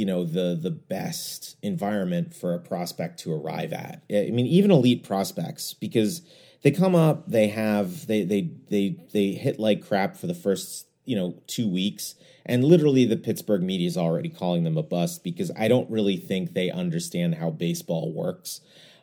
you 0.00 0.06
know 0.06 0.24
the 0.24 0.58
the 0.60 0.70
best 0.70 1.56
environment 1.62 2.34
for 2.34 2.54
a 2.54 2.58
prospect 2.58 3.18
to 3.20 3.34
arrive 3.34 3.72
at. 3.72 4.02
I 4.10 4.30
mean 4.30 4.46
even 4.46 4.70
elite 4.70 5.02
prospects 5.02 5.74
because 5.74 6.22
they 6.62 6.70
come 6.70 6.94
up 6.94 7.28
they 7.28 7.48
have 7.48 8.06
they 8.06 8.24
they 8.24 8.50
they 8.70 8.96
they 9.12 9.32
hit 9.32 9.58
like 9.58 9.86
crap 9.86 10.16
for 10.16 10.26
the 10.26 10.34
first 10.34 10.86
you 11.04 11.16
know 11.16 11.34
two 11.46 11.68
weeks 11.68 12.14
and 12.46 12.64
literally 12.64 13.04
the 13.04 13.16
pittsburgh 13.16 13.62
media 13.62 13.86
is 13.86 13.96
already 13.98 14.28
calling 14.28 14.64
them 14.64 14.78
a 14.78 14.82
bust 14.82 15.22
because 15.22 15.50
i 15.56 15.68
don't 15.68 15.90
really 15.90 16.16
think 16.16 16.54
they 16.54 16.70
understand 16.70 17.34
how 17.34 17.50
baseball 17.50 18.12
works. 18.12 18.62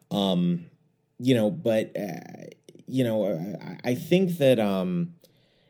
Um 0.09 0.65
you 1.19 1.35
know 1.35 1.51
but 1.51 1.91
uh, 1.95 2.47
you 2.87 3.03
know, 3.03 3.57
I, 3.61 3.89
I 3.91 3.95
think 3.95 4.37
that 4.37 4.59
um, 4.59 5.13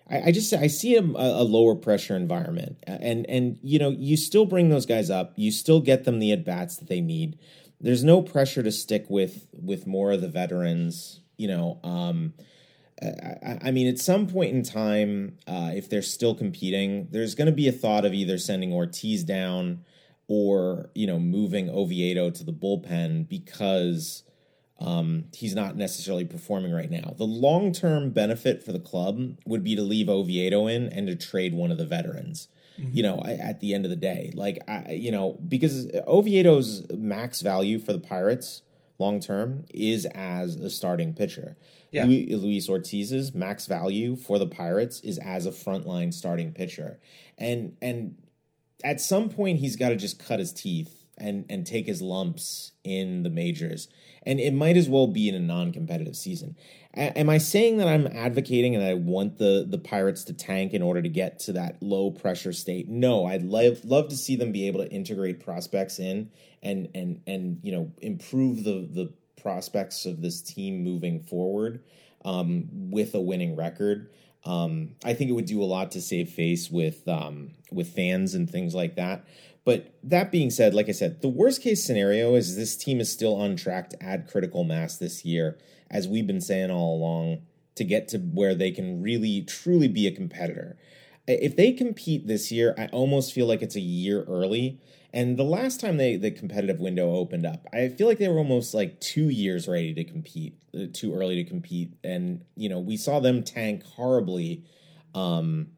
I, 0.09 0.27
I 0.27 0.31
just 0.31 0.53
I 0.53 0.67
see 0.67 0.95
a, 0.95 1.01
a 1.01 1.43
lower 1.43 1.75
pressure 1.75 2.15
environment, 2.15 2.77
and 2.85 3.25
and 3.29 3.59
you 3.61 3.79
know, 3.79 3.89
you 3.89 4.17
still 4.17 4.45
bring 4.45 4.69
those 4.69 4.85
guys 4.85 5.09
up, 5.09 5.33
you 5.35 5.51
still 5.51 5.81
get 5.81 6.03
them 6.03 6.19
the 6.19 6.31
at 6.31 6.45
bats 6.45 6.77
that 6.77 6.87
they 6.87 7.01
need. 7.01 7.37
There's 7.79 8.03
no 8.03 8.21
pressure 8.21 8.63
to 8.63 8.71
stick 8.71 9.05
with 9.09 9.47
with 9.53 9.87
more 9.87 10.11
of 10.11 10.21
the 10.21 10.29
veterans. 10.29 11.21
You 11.37 11.49
know, 11.49 11.79
um, 11.83 12.33
I, 13.01 13.59
I, 13.65 13.71
mean, 13.71 13.87
at 13.87 13.99
some 13.99 14.25
point 14.27 14.55
in 14.55 14.63
time, 14.63 15.37
uh, 15.47 15.71
if 15.75 15.87
they're 15.87 16.01
still 16.01 16.33
competing, 16.33 17.09
there's 17.11 17.35
going 17.35 17.45
to 17.45 17.51
be 17.51 17.67
a 17.67 17.71
thought 17.71 18.05
of 18.05 18.13
either 18.13 18.39
sending 18.39 18.73
Ortiz 18.73 19.23
down 19.23 19.83
or 20.27 20.89
you 20.93 21.07
know 21.07 21.19
moving 21.19 21.69
Oviedo 21.69 22.29
to 22.29 22.43
the 22.43 22.53
bullpen 22.53 23.27
because 23.29 24.23
um, 24.79 25.25
he's 25.33 25.55
not 25.55 25.75
necessarily 25.75 26.25
performing 26.25 26.71
right 26.71 26.91
now. 26.91 27.15
The 27.17 27.23
long 27.23 27.71
term 27.71 28.11
benefit 28.11 28.63
for 28.63 28.71
the 28.71 28.79
club 28.79 29.37
would 29.45 29.63
be 29.63 29.75
to 29.75 29.81
leave 29.81 30.09
Oviedo 30.09 30.67
in 30.67 30.87
and 30.89 31.07
to 31.07 31.15
trade 31.15 31.53
one 31.53 31.71
of 31.71 31.77
the 31.77 31.85
veterans. 31.85 32.47
Mm-hmm. 32.79 32.95
You 32.95 33.03
know, 33.03 33.23
at 33.25 33.59
the 33.59 33.73
end 33.73 33.85
of 33.85 33.89
the 33.89 33.95
day, 33.95 34.31
like 34.35 34.59
I, 34.67 34.91
you 34.91 35.11
know, 35.11 35.39
because 35.47 35.87
Oviedo's 36.05 36.85
max 36.91 37.41
value 37.41 37.79
for 37.79 37.91
the 37.91 37.99
Pirates 37.99 38.61
long 38.99 39.19
term 39.19 39.65
is 39.73 40.05
as 40.13 40.55
a 40.57 40.69
starting 40.69 41.13
pitcher. 41.13 41.57
Yeah. 41.91 42.03
Luis 42.03 42.67
Ortiz's 42.67 43.33
max 43.33 43.65
value 43.65 44.15
for 44.15 44.37
the 44.37 44.45
Pirates 44.45 44.99
is 44.99 45.17
as 45.17 45.45
a 45.47 45.51
frontline 45.51 46.13
starting 46.13 46.51
pitcher, 46.51 46.99
and 47.37 47.75
and 47.81 48.15
at 48.83 49.01
some 49.01 49.29
point 49.29 49.59
he's 49.59 49.75
got 49.75 49.89
to 49.89 49.95
just 49.95 50.23
cut 50.23 50.37
his 50.37 50.53
teeth 50.53 50.96
and 51.17 51.45
and 51.49 51.65
take 51.65 51.85
his 51.85 52.01
lumps 52.01 52.71
in 52.83 53.23
the 53.23 53.29
majors. 53.29 53.87
And 54.23 54.39
it 54.39 54.53
might 54.53 54.77
as 54.77 54.89
well 54.89 55.07
be 55.07 55.29
in 55.29 55.35
a 55.35 55.39
non-competitive 55.39 56.15
season. 56.15 56.55
A- 56.95 57.17
am 57.17 57.29
i 57.29 57.37
saying 57.37 57.77
that 57.77 57.87
i'm 57.87 58.07
advocating 58.07 58.75
and 58.75 58.83
i 58.83 58.93
want 58.93 59.37
the 59.37 59.65
the 59.67 59.77
pirates 59.77 60.23
to 60.25 60.33
tank 60.33 60.73
in 60.73 60.81
order 60.81 61.01
to 61.01 61.09
get 61.09 61.39
to 61.39 61.53
that 61.53 61.81
low 61.81 62.11
pressure 62.11 62.53
state? 62.53 62.89
No 62.89 63.25
i'd 63.25 63.43
love 63.43 63.85
love 63.85 64.09
to 64.09 64.17
see 64.17 64.35
them 64.35 64.51
be 64.51 64.67
able 64.67 64.83
to 64.83 64.91
integrate 64.91 65.43
prospects 65.43 65.99
in 65.99 66.31
and 66.63 66.89
and 66.95 67.21
and 67.27 67.59
you 67.63 67.71
know 67.71 67.91
improve 68.01 68.63
the 68.63 68.87
the 68.91 69.13
prospects 69.41 70.05
of 70.05 70.21
this 70.21 70.41
team 70.41 70.83
moving 70.83 71.21
forward 71.21 71.81
um, 72.25 72.67
with 72.91 73.15
a 73.15 73.21
winning 73.21 73.55
record. 73.55 74.09
Um, 74.43 74.95
I 75.03 75.13
think 75.13 75.29
it 75.29 75.33
would 75.33 75.45
do 75.45 75.61
a 75.61 75.65
lot 75.65 75.91
to 75.91 76.01
save 76.01 76.29
face 76.29 76.69
with 76.69 77.07
um, 77.07 77.51
with 77.71 77.93
fans 77.95 78.33
and 78.33 78.49
things 78.49 78.75
like 78.75 78.95
that. 78.95 79.25
But 79.67 79.93
that 80.01 80.31
being 80.31 80.49
said, 80.49 80.73
like 80.73 80.87
I 80.87 80.93
said, 80.93 81.21
the 81.21 81.27
worst 81.27 81.61
case 81.61 81.83
scenario 81.83 82.35
is 82.35 82.55
this 82.55 82.77
team 82.77 83.01
is 83.01 83.11
still 83.11 83.35
on 83.35 83.57
track 83.57 83.89
to 83.89 84.01
add 84.01 84.29
critical 84.29 84.63
mass 84.63 84.95
this 84.95 85.25
year, 85.25 85.57
as 85.91 86.07
we've 86.07 86.25
been 86.25 86.39
saying 86.39 86.71
all 86.71 86.95
along, 86.95 87.41
to 87.75 87.83
get 87.83 88.07
to 88.09 88.17
where 88.17 88.55
they 88.55 88.71
can 88.71 89.01
really 89.01 89.41
truly 89.41 89.89
be 89.89 90.07
a 90.07 90.11
competitor. 90.11 90.77
If 91.27 91.57
they 91.57 91.73
compete 91.73 92.27
this 92.27 92.49
year, 92.49 92.75
I 92.77 92.85
almost 92.93 93.33
feel 93.33 93.45
like 93.45 93.61
it's 93.61 93.75
a 93.75 93.81
year 93.81 94.23
early 94.23 94.79
and 95.13 95.37
the 95.37 95.43
last 95.43 95.79
time 95.79 95.97
they 95.97 96.17
the 96.17 96.31
competitive 96.31 96.79
window 96.79 97.15
opened 97.15 97.45
up, 97.45 97.65
I 97.73 97.89
feel 97.89 98.07
like 98.07 98.19
they 98.19 98.27
were 98.27 98.37
almost 98.37 98.73
like 98.73 98.99
two 98.99 99.29
years 99.29 99.67
ready 99.67 99.93
to 99.93 100.03
compete, 100.03 100.59
uh, 100.75 100.85
too 100.93 101.13
early 101.15 101.35
to 101.35 101.43
compete. 101.43 101.93
And 102.03 102.45
you 102.55 102.69
know, 102.69 102.79
we 102.79 102.97
saw 102.97 103.19
them 103.19 103.43
tank 103.43 103.83
horribly. 103.83 104.63
Um, 105.15 105.69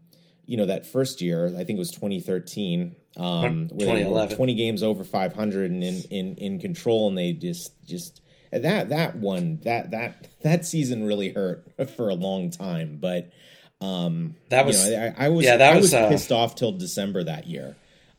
you 0.49 0.57
know, 0.57 0.65
that 0.65 0.87
first 0.87 1.21
year, 1.21 1.45
I 1.45 1.63
think 1.63 1.77
it 1.77 1.77
was 1.77 1.91
2013, 1.91 2.95
um, 3.17 3.69
2011. 3.69 4.35
20 4.35 4.55
games 4.55 4.81
over 4.81 5.03
500 5.03 5.69
and 5.69 5.83
in, 5.83 6.01
in 6.09 6.35
in 6.37 6.59
control, 6.59 7.07
and 7.07 7.15
they 7.15 7.33
just 7.33 7.71
just 7.85 8.21
that 8.51 8.89
that 8.89 9.15
one 9.15 9.59
that 9.63 9.91
that 9.91 10.27
that 10.41 10.65
season 10.65 11.05
really 11.05 11.31
hurt 11.31 11.69
for 11.95 12.09
a 12.09 12.15
long 12.15 12.49
time. 12.49 12.97
But 12.99 13.31
um, 13.79 14.37
that 14.49 14.65
was 14.65 14.89
you 14.89 14.97
know, 14.97 15.13
I, 15.19 15.25
I, 15.25 15.29
was 15.29 15.45
yeah 15.45 15.57
that 15.57 15.73
I 15.73 15.75
was, 15.75 15.83
was 15.83 15.93
uh, 15.93 16.09
pissed 16.09 16.31
off 16.31 16.55
till 16.55 16.71
December 16.71 17.23
that 17.25 17.45
year. 17.45 17.75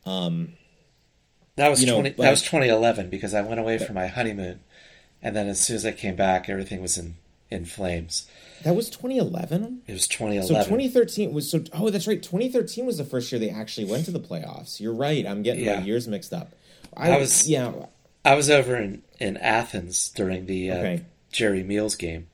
Um, 0.06 0.52
that 1.56 1.68
was 1.68 1.80
you 1.80 1.88
know, 1.88 1.94
20, 1.94 2.10
that 2.10 2.30
was 2.30 2.42
2011 2.42 3.10
because 3.10 3.34
I 3.34 3.42
went 3.42 3.58
away 3.58 3.78
for 3.78 3.92
my 3.92 4.06
honeymoon, 4.06 4.60
and 5.20 5.34
then 5.34 5.48
as 5.48 5.58
soon 5.58 5.74
as 5.74 5.84
I 5.84 5.90
came 5.90 6.14
back, 6.14 6.48
everything 6.48 6.80
was 6.80 6.96
in 6.96 7.16
in 7.50 7.64
flames. 7.64 8.26
That 8.62 8.76
was 8.76 8.90
2011. 8.90 9.82
It 9.86 9.92
was 9.92 10.06
2011. 10.06 10.64
So 10.64 10.68
2013 10.68 11.32
was 11.32 11.50
so. 11.50 11.64
Oh, 11.72 11.90
that's 11.90 12.06
right. 12.06 12.22
2013 12.22 12.86
was 12.86 12.98
the 12.98 13.04
first 13.04 13.32
year 13.32 13.38
they 13.38 13.50
actually 13.50 13.86
went 13.86 14.04
to 14.04 14.10
the 14.10 14.20
playoffs. 14.20 14.80
You're 14.80 14.94
right. 14.94 15.26
I'm 15.26 15.42
getting 15.42 15.64
yeah. 15.64 15.80
my 15.80 15.84
years 15.84 16.06
mixed 16.06 16.32
up. 16.32 16.52
I, 16.96 17.12
I, 17.12 17.18
was 17.18 17.48
yeah. 17.48 17.72
I 18.24 18.34
was 18.34 18.50
over 18.50 18.76
in 18.76 19.02
in 19.18 19.36
Athens 19.38 20.10
during 20.10 20.46
the 20.46 20.70
uh, 20.70 20.76
okay. 20.76 21.04
Jerry 21.32 21.62
Meals 21.62 21.94
game. 21.94 22.28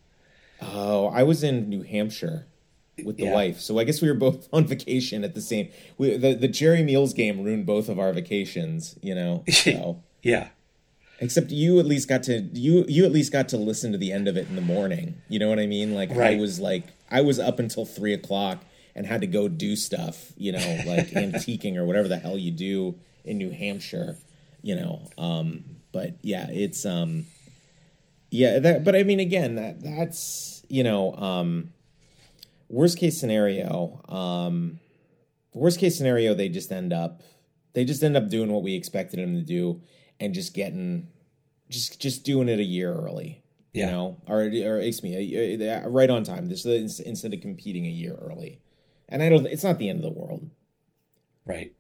Oh, 0.61 1.09
I 1.09 1.23
was 1.23 1.43
in 1.43 1.69
New 1.69 1.83
Hampshire 1.83 2.47
with 3.05 3.19
the 3.19 3.25
yeah. 3.25 3.35
wife. 3.35 3.61
So 3.61 3.79
I 3.79 3.85
guess 3.85 4.01
we 4.01 4.09
were 4.09 4.15
both 4.15 4.49
on 4.53 4.67
vacation 4.67 5.23
at 5.23 5.35
the 5.35 5.41
same. 5.41 5.69
We, 5.99 6.17
the 6.17 6.35
the 6.35 6.49
Jerry 6.49 6.83
Meals 6.83 7.13
game 7.13 7.43
ruined 7.43 7.67
both 7.67 7.89
of 7.89 7.99
our 7.99 8.13
vacations. 8.13 8.97
You 9.01 9.15
know. 9.15 9.45
So 9.53 10.03
yeah. 10.23 10.49
Except 11.19 11.51
you 11.51 11.79
at 11.79 11.87
least 11.87 12.09
got 12.09 12.23
to 12.25 12.41
you 12.53 12.85
you 12.89 13.05
at 13.05 13.13
least 13.13 13.33
got 13.33 13.49
to 13.51 13.57
listen 13.57 13.93
to 13.93 13.99
the 13.99 14.13
end 14.13 14.29
of 14.29 14.37
it 14.37 14.49
in 14.49 14.55
the 14.55 14.63
morning. 14.63 15.21
You 15.29 15.39
know 15.39 15.49
what 15.49 15.59
I 15.59 15.67
mean? 15.67 15.95
Like 15.95 16.11
right. 16.11 16.37
I 16.37 16.41
was 16.41 16.61
like 16.61 16.85
I 17.11 17.23
was 17.23 17.39
up 17.39 17.59
until 17.59 17.87
three 17.87 18.13
o'clock 18.13 18.63
and 18.95 19.07
had 19.07 19.23
to 19.23 19.27
go 19.27 19.49
do 19.49 19.77
stuff. 19.77 20.33
You 20.37 20.53
know, 20.53 20.59
like 20.87 21.09
antiquing 21.11 21.77
or 21.77 21.85
whatever 21.85 22.09
the 22.09 22.19
hell 22.19 22.37
you 22.37 22.51
do 22.51 22.97
in 23.25 23.39
New 23.39 23.51
Hampshire. 23.51 24.17
You 24.63 24.77
know. 24.77 25.09
Um, 25.17 25.65
but 25.93 26.17
yeah, 26.21 26.49
it's 26.51 26.85
um, 26.85 27.27
yeah. 28.31 28.59
That, 28.59 28.85
but 28.85 28.95
I 28.95 29.03
mean, 29.03 29.21
again, 29.21 29.55
that 29.55 29.83
that's 29.83 30.65
you 30.69 30.85
know 30.85 31.15
um 31.15 31.73
worst 32.69 32.99
case 32.99 33.19
scenario, 33.19 34.01
um, 34.09 34.81
worst 35.55 35.79
case 35.79 35.97
scenario, 35.97 36.35
they 36.35 36.49
just 36.49 36.71
end 36.71 36.93
up 36.93 37.23
they 37.73 37.85
just 37.85 38.03
end 38.03 38.17
up 38.17 38.29
doing 38.29 38.51
what 38.51 38.63
we 38.63 38.75
expected 38.75 39.21
them 39.21 39.35
to 39.35 39.43
do 39.43 39.81
and 40.21 40.35
just 40.35 40.55
getting 40.55 41.09
just 41.69 42.01
just 42.01 42.25
doing 42.25 42.49
it 42.49 42.59
a 42.59 42.65
year 42.65 42.93
early. 42.93 43.43
You 43.73 43.83
yeah. 43.83 43.91
know, 43.91 44.17
or 44.27 44.41
or 44.41 44.81
excuse 44.81 45.03
me, 45.03 45.57
uh, 45.57 45.87
uh, 45.87 45.89
right 45.89 46.09
on 46.09 46.25
time. 46.25 46.49
This 46.49 46.65
uh, 46.65 46.71
instead 46.71 47.35
of 47.35 47.41
competing 47.41 47.87
a 47.87 47.91
year 47.91 48.17
early, 48.21 48.61
and 49.09 49.23
I 49.23 49.29
don't. 49.29 49.47
It's 49.47 49.65
not 49.65 49.79
the 49.79 49.89
end 49.89 50.03
of 50.03 50.15
the 50.15 50.19
world. 50.19 50.49
Right. 51.45 51.73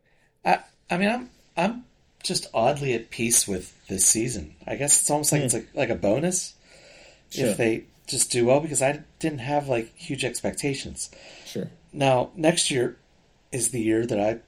I 0.44 0.58
I 0.90 0.98
mean, 0.98 1.08
I'm 1.08 1.30
I'm 1.56 1.84
just 2.22 2.48
oddly 2.52 2.92
at 2.92 3.10
peace 3.10 3.48
with 3.48 3.86
this 3.88 4.04
season. 4.04 4.56
I 4.66 4.76
guess 4.76 5.00
it's 5.00 5.10
almost 5.10 5.32
like 5.32 5.42
mm. 5.42 5.44
it's 5.46 5.54
like, 5.54 5.68
like 5.74 5.90
a 5.90 5.94
bonus 5.94 6.54
sure. 7.30 7.46
if 7.46 7.56
they 7.56 7.84
just 8.06 8.30
do 8.30 8.46
well 8.46 8.60
because 8.60 8.82
I 8.82 9.02
didn't 9.18 9.38
have 9.38 9.68
like 9.68 9.94
huge 9.96 10.24
expectations. 10.24 11.10
Sure. 11.44 11.70
Now 11.92 12.30
next 12.36 12.70
year 12.70 12.98
is 13.52 13.70
the 13.70 13.80
year 13.80 14.06
that 14.06 14.20
I 14.20 14.40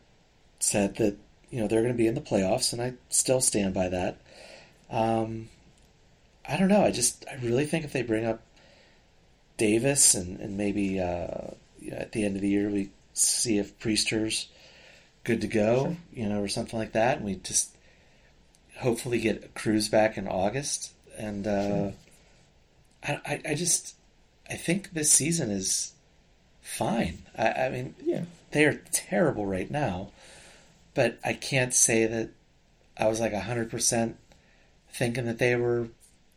said 0.61 0.97
that 0.97 1.17
you 1.51 1.61
know 1.61 1.69
they're 1.69 1.83
going 1.83 1.93
to 1.93 1.99
be 1.99 2.07
in 2.07 2.15
the 2.15 2.21
playoffs, 2.21 2.73
and 2.73 2.83
I 2.83 2.95
still 3.09 3.41
stand 3.41 3.75
by 3.75 3.89
that. 3.89 4.19
Um, 4.91 5.49
I 6.49 6.57
don't 6.57 6.69
know. 6.69 6.85
I 6.85 6.91
just 6.91 7.25
I 7.31 7.37
really 7.37 7.67
think 7.67 7.85
if 7.85 7.93
they 7.93 8.03
bring 8.03 8.27
up 8.27 8.43
Davis 9.57 10.15
and 10.15 10.41
and 10.41 10.57
maybe 10.57 11.01
uh, 11.01 11.53
at 11.93 12.13
the 12.13 12.25
end 12.25 12.37
of 12.37 12.43
the 12.43 12.49
year 12.49 12.69
we 12.69 12.91
see 13.13 13.59
if 13.59 13.79
Priester's 13.79 14.49
good 15.25 15.41
to 15.41 15.49
go, 15.49 15.85
sure. 15.85 15.97
you 16.13 16.29
know, 16.29 16.43
or 16.43 16.49
something 16.49 16.79
like 16.79 16.93
that, 16.93 17.19
and 17.19 17.27
we 17.27 17.37
just 17.37 17.77
hopefully 18.79 19.19
get 19.19 19.55
Cruz 19.55 19.89
back 19.89 20.17
in 20.17 20.29
August 20.29 20.93
and. 21.17 21.47
Uh, 21.47 21.69
sure 21.69 21.93
I, 23.03 23.41
I 23.49 23.55
just 23.55 23.95
I 24.49 24.55
think 24.55 24.93
this 24.93 25.11
season 25.11 25.51
is 25.51 25.93
fine. 26.61 27.19
I, 27.37 27.53
I 27.53 27.71
mean, 27.71 27.95
yeah, 28.03 28.25
they 28.51 28.65
are 28.65 28.81
terrible 28.93 29.47
right 29.47 29.71
now, 29.71 30.11
but 30.99 31.17
I 31.25 31.33
can't 31.33 31.73
say 31.73 32.07
that 32.07 32.31
I 32.99 33.07
was 33.07 33.21
like 33.21 33.33
hundred 33.33 33.71
percent 33.71 34.17
thinking 34.93 35.27
that 35.27 35.39
they 35.39 35.55
were 35.55 35.91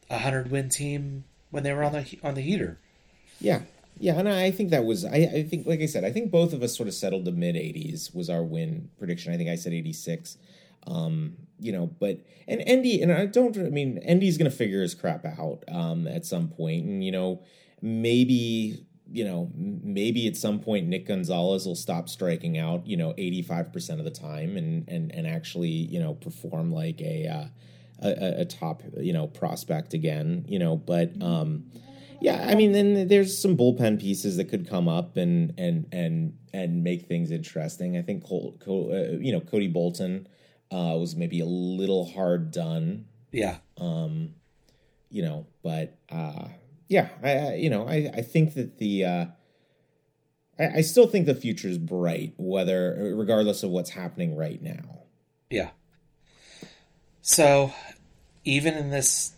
a 0.07 0.19
hundred 0.19 0.51
win 0.51 0.69
team 0.69 1.23
when 1.49 1.63
they 1.63 1.73
were 1.73 1.83
on 1.83 1.93
the 1.93 2.19
on 2.23 2.35
the 2.35 2.41
heater. 2.41 2.77
Yeah, 3.39 3.61
yeah, 3.97 4.19
and 4.19 4.29
I 4.29 4.51
think 4.51 4.69
that 4.69 4.85
was 4.85 5.03
I, 5.03 5.15
I 5.15 5.43
think 5.49 5.65
like 5.65 5.81
I 5.81 5.87
said, 5.87 6.03
I 6.03 6.11
think 6.11 6.29
both 6.29 6.53
of 6.53 6.61
us 6.61 6.77
sort 6.77 6.87
of 6.87 6.93
settled 6.93 7.25
the 7.25 7.31
mid 7.31 7.55
eighties 7.55 8.11
was 8.13 8.29
our 8.29 8.43
win 8.43 8.91
prediction. 8.99 9.33
I 9.33 9.37
think 9.37 9.49
I 9.49 9.55
said 9.55 9.73
eighty 9.73 9.93
six. 9.93 10.37
Um, 10.85 11.37
you 11.59 11.71
know, 11.71 11.87
but 11.99 12.19
and 12.47 12.61
Endy 12.67 13.01
and 13.01 13.11
I 13.11 13.25
don't. 13.25 13.57
I 13.57 13.71
mean, 13.71 13.97
Endy's 14.03 14.37
going 14.37 14.51
to 14.51 14.55
figure 14.55 14.83
his 14.83 14.93
crap 14.93 15.25
out 15.25 15.63
um, 15.69 16.05
at 16.05 16.23
some 16.23 16.49
point, 16.49 16.85
and 16.85 17.03
you 17.03 17.11
know, 17.11 17.41
maybe 17.81 18.85
you 19.11 19.23
know, 19.23 19.51
maybe 19.55 20.27
at 20.27 20.35
some 20.35 20.59
point 20.59 20.87
Nick 20.87 21.07
Gonzalez 21.07 21.65
will 21.65 21.75
stop 21.75 22.09
striking 22.09 22.57
out, 22.57 22.85
you 22.87 22.97
know, 22.97 23.13
eighty 23.17 23.41
five 23.41 23.71
percent 23.71 23.99
of 23.99 24.05
the 24.05 24.11
time, 24.11 24.57
and 24.57 24.87
and 24.89 25.13
and 25.13 25.27
actually, 25.27 25.69
you 25.69 25.99
know, 25.99 26.13
perform 26.13 26.71
like 26.71 27.01
a 27.01 27.27
uh, 27.27 27.45
a, 28.03 28.41
a 28.41 28.45
top, 28.45 28.83
you 28.97 29.13
know, 29.13 29.27
prospect 29.27 29.93
again, 29.93 30.45
you 30.47 30.59
know, 30.59 30.75
but. 30.75 31.21
um 31.21 31.65
yeah, 32.23 32.45
I 32.47 32.53
mean, 32.53 32.71
then 32.71 33.07
there's 33.07 33.35
some 33.35 33.57
bullpen 33.57 33.99
pieces 33.99 34.37
that 34.37 34.45
could 34.45 34.69
come 34.69 34.87
up 34.87 35.17
and 35.17 35.55
and 35.57 35.87
and 35.91 36.37
and 36.53 36.83
make 36.83 37.07
things 37.07 37.31
interesting. 37.31 37.97
I 37.97 38.03
think 38.03 38.23
Col, 38.23 38.55
Col, 38.63 38.91
uh, 38.93 39.17
you 39.17 39.31
know 39.31 39.39
Cody 39.39 39.67
Bolton 39.67 40.27
uh, 40.71 40.95
was 40.99 41.15
maybe 41.15 41.39
a 41.39 41.45
little 41.45 42.05
hard 42.05 42.51
done. 42.51 43.05
Yeah. 43.31 43.57
Um, 43.77 44.35
you 45.09 45.23
know, 45.23 45.47
but 45.63 45.97
uh, 46.11 46.49
yeah, 46.91 47.07
I, 47.23 47.55
you 47.55 47.69
know 47.69 47.87
I 47.87 48.11
I 48.13 48.21
think 48.21 48.53
that 48.55 48.77
the 48.77 49.05
uh, 49.05 49.25
I, 50.59 50.67
I 50.75 50.81
still 50.81 51.07
think 51.07 51.25
the 51.25 51.33
future 51.33 51.69
is 51.69 51.77
bright, 51.77 52.33
whether 52.37 53.13
regardless 53.15 53.63
of 53.63 53.69
what's 53.69 53.91
happening 53.91 54.35
right 54.35 54.61
now. 54.61 55.03
Yeah. 55.49 55.69
So, 57.21 57.73
even 58.43 58.73
in 58.73 58.89
this 58.89 59.31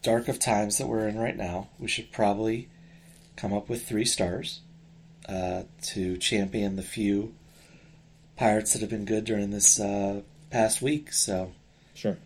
dark 0.00 0.28
of 0.28 0.38
times 0.38 0.78
that 0.78 0.86
we're 0.86 1.06
in 1.06 1.18
right 1.18 1.36
now, 1.36 1.68
we 1.78 1.86
should 1.86 2.12
probably 2.12 2.70
come 3.36 3.52
up 3.52 3.68
with 3.68 3.86
three 3.86 4.06
stars 4.06 4.60
uh, 5.28 5.64
to 5.82 6.16
champion 6.16 6.76
the 6.76 6.82
few 6.82 7.34
pirates 8.36 8.72
that 8.72 8.80
have 8.80 8.90
been 8.90 9.04
good 9.04 9.24
during 9.24 9.50
this 9.50 9.78
uh, 9.78 10.22
past 10.48 10.80
week. 10.80 11.12
So, 11.12 11.52
sure. 11.92 12.16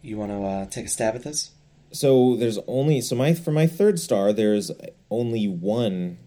You 0.00 0.16
want 0.16 0.32
to 0.32 0.42
uh, 0.42 0.66
take 0.66 0.86
a 0.86 0.88
stab 0.88 1.14
at 1.14 1.24
this? 1.24 1.50
So 1.94 2.34
there's 2.34 2.58
only 2.66 3.00
so 3.00 3.14
my 3.14 3.34
for 3.34 3.52
my 3.52 3.68
third 3.68 4.00
star 4.00 4.32
there's 4.32 4.72
only 5.10 5.46
one 5.46 6.18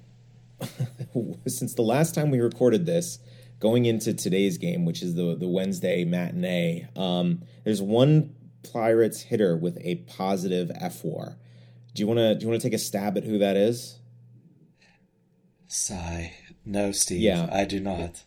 since 1.47 1.73
the 1.73 1.81
last 1.81 2.15
time 2.15 2.31
we 2.31 2.39
recorded 2.39 2.85
this 2.85 3.19
going 3.59 3.85
into 3.85 4.13
today's 4.13 4.57
game, 4.57 4.85
which 4.85 5.03
is 5.03 5.15
the 5.15 5.35
the 5.35 5.47
Wednesday 5.47 6.05
matinee. 6.05 6.87
Um, 6.95 7.43
there's 7.65 7.81
one 7.81 8.33
Pirates 8.71 9.21
hitter 9.21 9.57
with 9.57 9.77
a 9.81 9.95
positive 9.95 10.69
fWAR. 10.69 11.35
Do 11.93 12.01
you 12.01 12.07
want 12.07 12.19
to 12.19 12.35
do 12.35 12.45
you 12.45 12.49
want 12.49 12.61
to 12.61 12.65
take 12.65 12.73
a 12.73 12.79
stab 12.79 13.17
at 13.17 13.25
who 13.25 13.37
that 13.37 13.57
is? 13.57 13.99
Sigh. 15.67 16.33
No, 16.63 16.93
Steve. 16.93 17.19
Yeah, 17.19 17.49
I 17.51 17.65
do 17.65 17.81
not. 17.81 18.23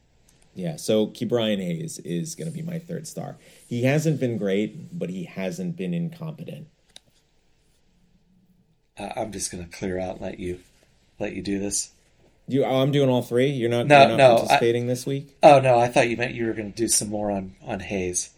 Yeah, 0.54 0.76
so 0.76 1.06
Ke'Bryan 1.06 1.64
Hayes 1.64 1.98
is 2.00 2.34
going 2.34 2.50
to 2.50 2.54
be 2.54 2.62
my 2.62 2.78
third 2.78 3.06
star. 3.06 3.38
He 3.66 3.84
hasn't 3.84 4.20
been 4.20 4.36
great, 4.36 4.98
but 4.98 5.08
he 5.08 5.24
hasn't 5.24 5.76
been 5.76 5.94
incompetent. 5.94 6.66
Uh, 9.00 9.12
I'm 9.16 9.32
just 9.32 9.50
going 9.50 9.64
to 9.64 9.76
clear 9.76 9.98
out 9.98 10.16
and 10.16 10.20
let 10.20 10.38
you 10.38 10.60
let 11.18 11.34
you 11.34 11.42
do 11.42 11.58
this. 11.58 11.90
You, 12.48 12.64
oh, 12.64 12.82
I'm 12.82 12.90
doing 12.90 13.08
all 13.08 13.22
three. 13.22 13.46
You're 13.46 13.70
not, 13.70 13.86
no, 13.86 14.00
you're 14.00 14.08
not 14.08 14.16
no, 14.16 14.36
participating 14.36 14.84
I, 14.84 14.86
this 14.88 15.06
week. 15.06 15.36
Oh 15.42 15.60
no, 15.60 15.78
I 15.78 15.88
thought 15.88 16.08
you 16.08 16.16
meant 16.16 16.34
you 16.34 16.46
were 16.46 16.52
going 16.52 16.72
to 16.72 16.76
do 16.76 16.88
some 16.88 17.08
more 17.08 17.30
on 17.30 17.54
on 17.62 17.80
Hayes. 17.80 18.30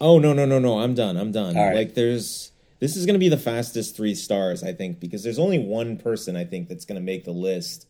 Oh 0.00 0.18
no 0.18 0.32
no 0.32 0.44
no 0.44 0.58
no! 0.58 0.80
I'm 0.80 0.94
done. 0.94 1.16
I'm 1.16 1.30
done. 1.32 1.54
Like 1.54 1.94
there's 1.94 2.52
this 2.80 2.96
is 2.96 3.06
going 3.06 3.14
to 3.14 3.20
be 3.20 3.28
the 3.28 3.36
fastest 3.36 3.96
three 3.96 4.14
stars 4.14 4.62
I 4.62 4.72
think 4.72 4.98
because 4.98 5.22
there's 5.22 5.38
only 5.38 5.58
one 5.58 5.98
person 5.98 6.36
I 6.36 6.44
think 6.44 6.68
that's 6.68 6.84
going 6.84 6.98
to 6.98 7.04
make 7.04 7.24
the 7.24 7.32
list 7.32 7.86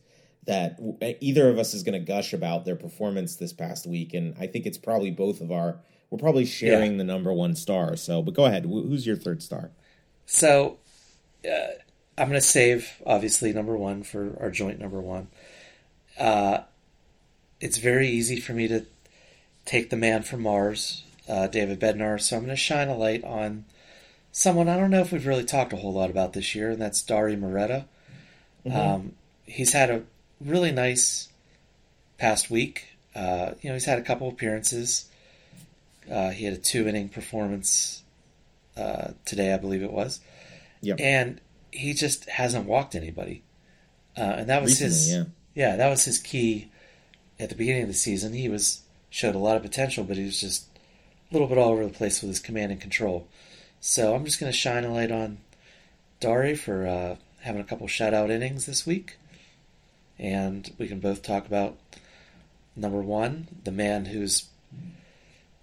that 0.47 0.79
either 1.21 1.49
of 1.49 1.59
us 1.59 1.73
is 1.73 1.83
going 1.83 1.93
to 1.93 2.05
gush 2.05 2.33
about 2.33 2.65
their 2.65 2.75
performance 2.75 3.35
this 3.35 3.53
past 3.53 3.85
week, 3.85 4.13
and 4.13 4.35
I 4.39 4.47
think 4.47 4.65
it's 4.65 4.77
probably 4.77 5.11
both 5.11 5.41
of 5.41 5.51
our. 5.51 5.79
We're 6.09 6.17
probably 6.17 6.45
sharing 6.45 6.93
yeah. 6.93 6.97
the 6.97 7.03
number 7.05 7.31
one 7.31 7.55
star. 7.55 7.95
So, 7.95 8.21
but 8.21 8.33
go 8.33 8.45
ahead. 8.45 8.65
Who's 8.65 9.07
your 9.07 9.15
third 9.15 9.41
star? 9.41 9.71
So, 10.25 10.79
uh, 11.45 11.75
I'm 12.17 12.27
going 12.27 12.39
to 12.39 12.45
save 12.45 13.01
obviously 13.05 13.53
number 13.53 13.75
one 13.75 14.03
for 14.03 14.37
our 14.39 14.51
joint 14.51 14.79
number 14.79 14.99
one. 14.99 15.27
Uh, 16.19 16.59
it's 17.59 17.77
very 17.77 18.09
easy 18.09 18.39
for 18.39 18.53
me 18.53 18.67
to 18.67 18.85
take 19.65 19.89
the 19.89 19.97
man 19.97 20.23
from 20.23 20.41
Mars 20.41 21.03
uh, 21.27 21.47
David 21.47 21.79
Bednar. 21.79 22.19
So 22.19 22.35
I'm 22.35 22.43
going 22.43 22.55
to 22.55 22.55
shine 22.55 22.89
a 22.89 22.97
light 22.97 23.23
on 23.23 23.65
someone 24.31 24.69
I 24.69 24.77
don't 24.77 24.91
know 24.91 25.01
if 25.01 25.11
we've 25.11 25.27
really 25.27 25.43
talked 25.43 25.73
a 25.73 25.77
whole 25.77 25.93
lot 25.93 26.09
about 26.09 26.33
this 26.33 26.55
year, 26.55 26.71
and 26.71 26.81
that's 26.81 27.01
Dauri 27.03 27.37
Moreta. 27.37 27.85
Mm-hmm. 28.65 28.77
Um, 28.77 29.13
he's 29.45 29.73
had 29.73 29.89
a 29.89 30.03
really 30.39 30.71
nice 30.71 31.29
past 32.17 32.49
week. 32.49 32.87
Uh, 33.15 33.51
you 33.61 33.69
know, 33.69 33.73
he's 33.73 33.85
had 33.85 33.99
a 33.99 34.03
couple 34.03 34.29
appearances. 34.29 35.09
Uh, 36.09 36.29
he 36.29 36.45
had 36.45 36.53
a 36.53 36.57
two 36.57 36.87
inning 36.87 37.09
performance 37.09 38.03
uh, 38.77 39.11
today, 39.25 39.53
I 39.53 39.57
believe 39.57 39.83
it 39.83 39.91
was. 39.91 40.19
Yep. 40.81 40.99
And 40.99 41.41
he 41.71 41.93
just 41.93 42.29
hasn't 42.29 42.65
walked 42.65 42.95
anybody. 42.95 43.43
Uh, 44.17 44.21
and 44.21 44.49
that 44.49 44.61
was 44.61 44.81
Recently, 44.81 44.93
his 44.93 45.13
yeah. 45.13 45.23
yeah, 45.55 45.75
that 45.77 45.89
was 45.89 46.05
his 46.05 46.17
key 46.17 46.69
at 47.39 47.49
the 47.49 47.55
beginning 47.55 47.83
of 47.83 47.87
the 47.87 47.93
season. 47.93 48.33
He 48.33 48.49
was 48.49 48.81
showed 49.09 49.35
a 49.35 49.39
lot 49.39 49.55
of 49.55 49.61
potential, 49.61 50.03
but 50.03 50.17
he 50.17 50.25
was 50.25 50.39
just 50.39 50.67
a 51.29 51.33
little 51.33 51.47
bit 51.47 51.57
all 51.57 51.71
over 51.71 51.85
the 51.85 51.93
place 51.93 52.21
with 52.21 52.29
his 52.29 52.39
command 52.39 52.71
and 52.71 52.81
control. 52.81 53.27
So 53.79 54.13
I'm 54.13 54.25
just 54.25 54.39
going 54.39 54.51
to 54.51 54.57
shine 54.57 54.83
a 54.83 54.93
light 54.93 55.11
on 55.11 55.39
Dauri 56.19 56.57
for 56.57 56.85
uh, 56.85 57.15
having 57.41 57.61
a 57.61 57.65
couple 57.65 57.87
shutout 57.87 58.29
innings 58.29 58.65
this 58.65 58.85
week. 58.85 59.17
And 60.19 60.71
we 60.77 60.87
can 60.87 60.99
both 60.99 61.23
talk 61.23 61.47
about 61.47 61.77
number 62.75 63.01
one, 63.01 63.47
the 63.63 63.71
man 63.71 64.05
who's 64.05 64.45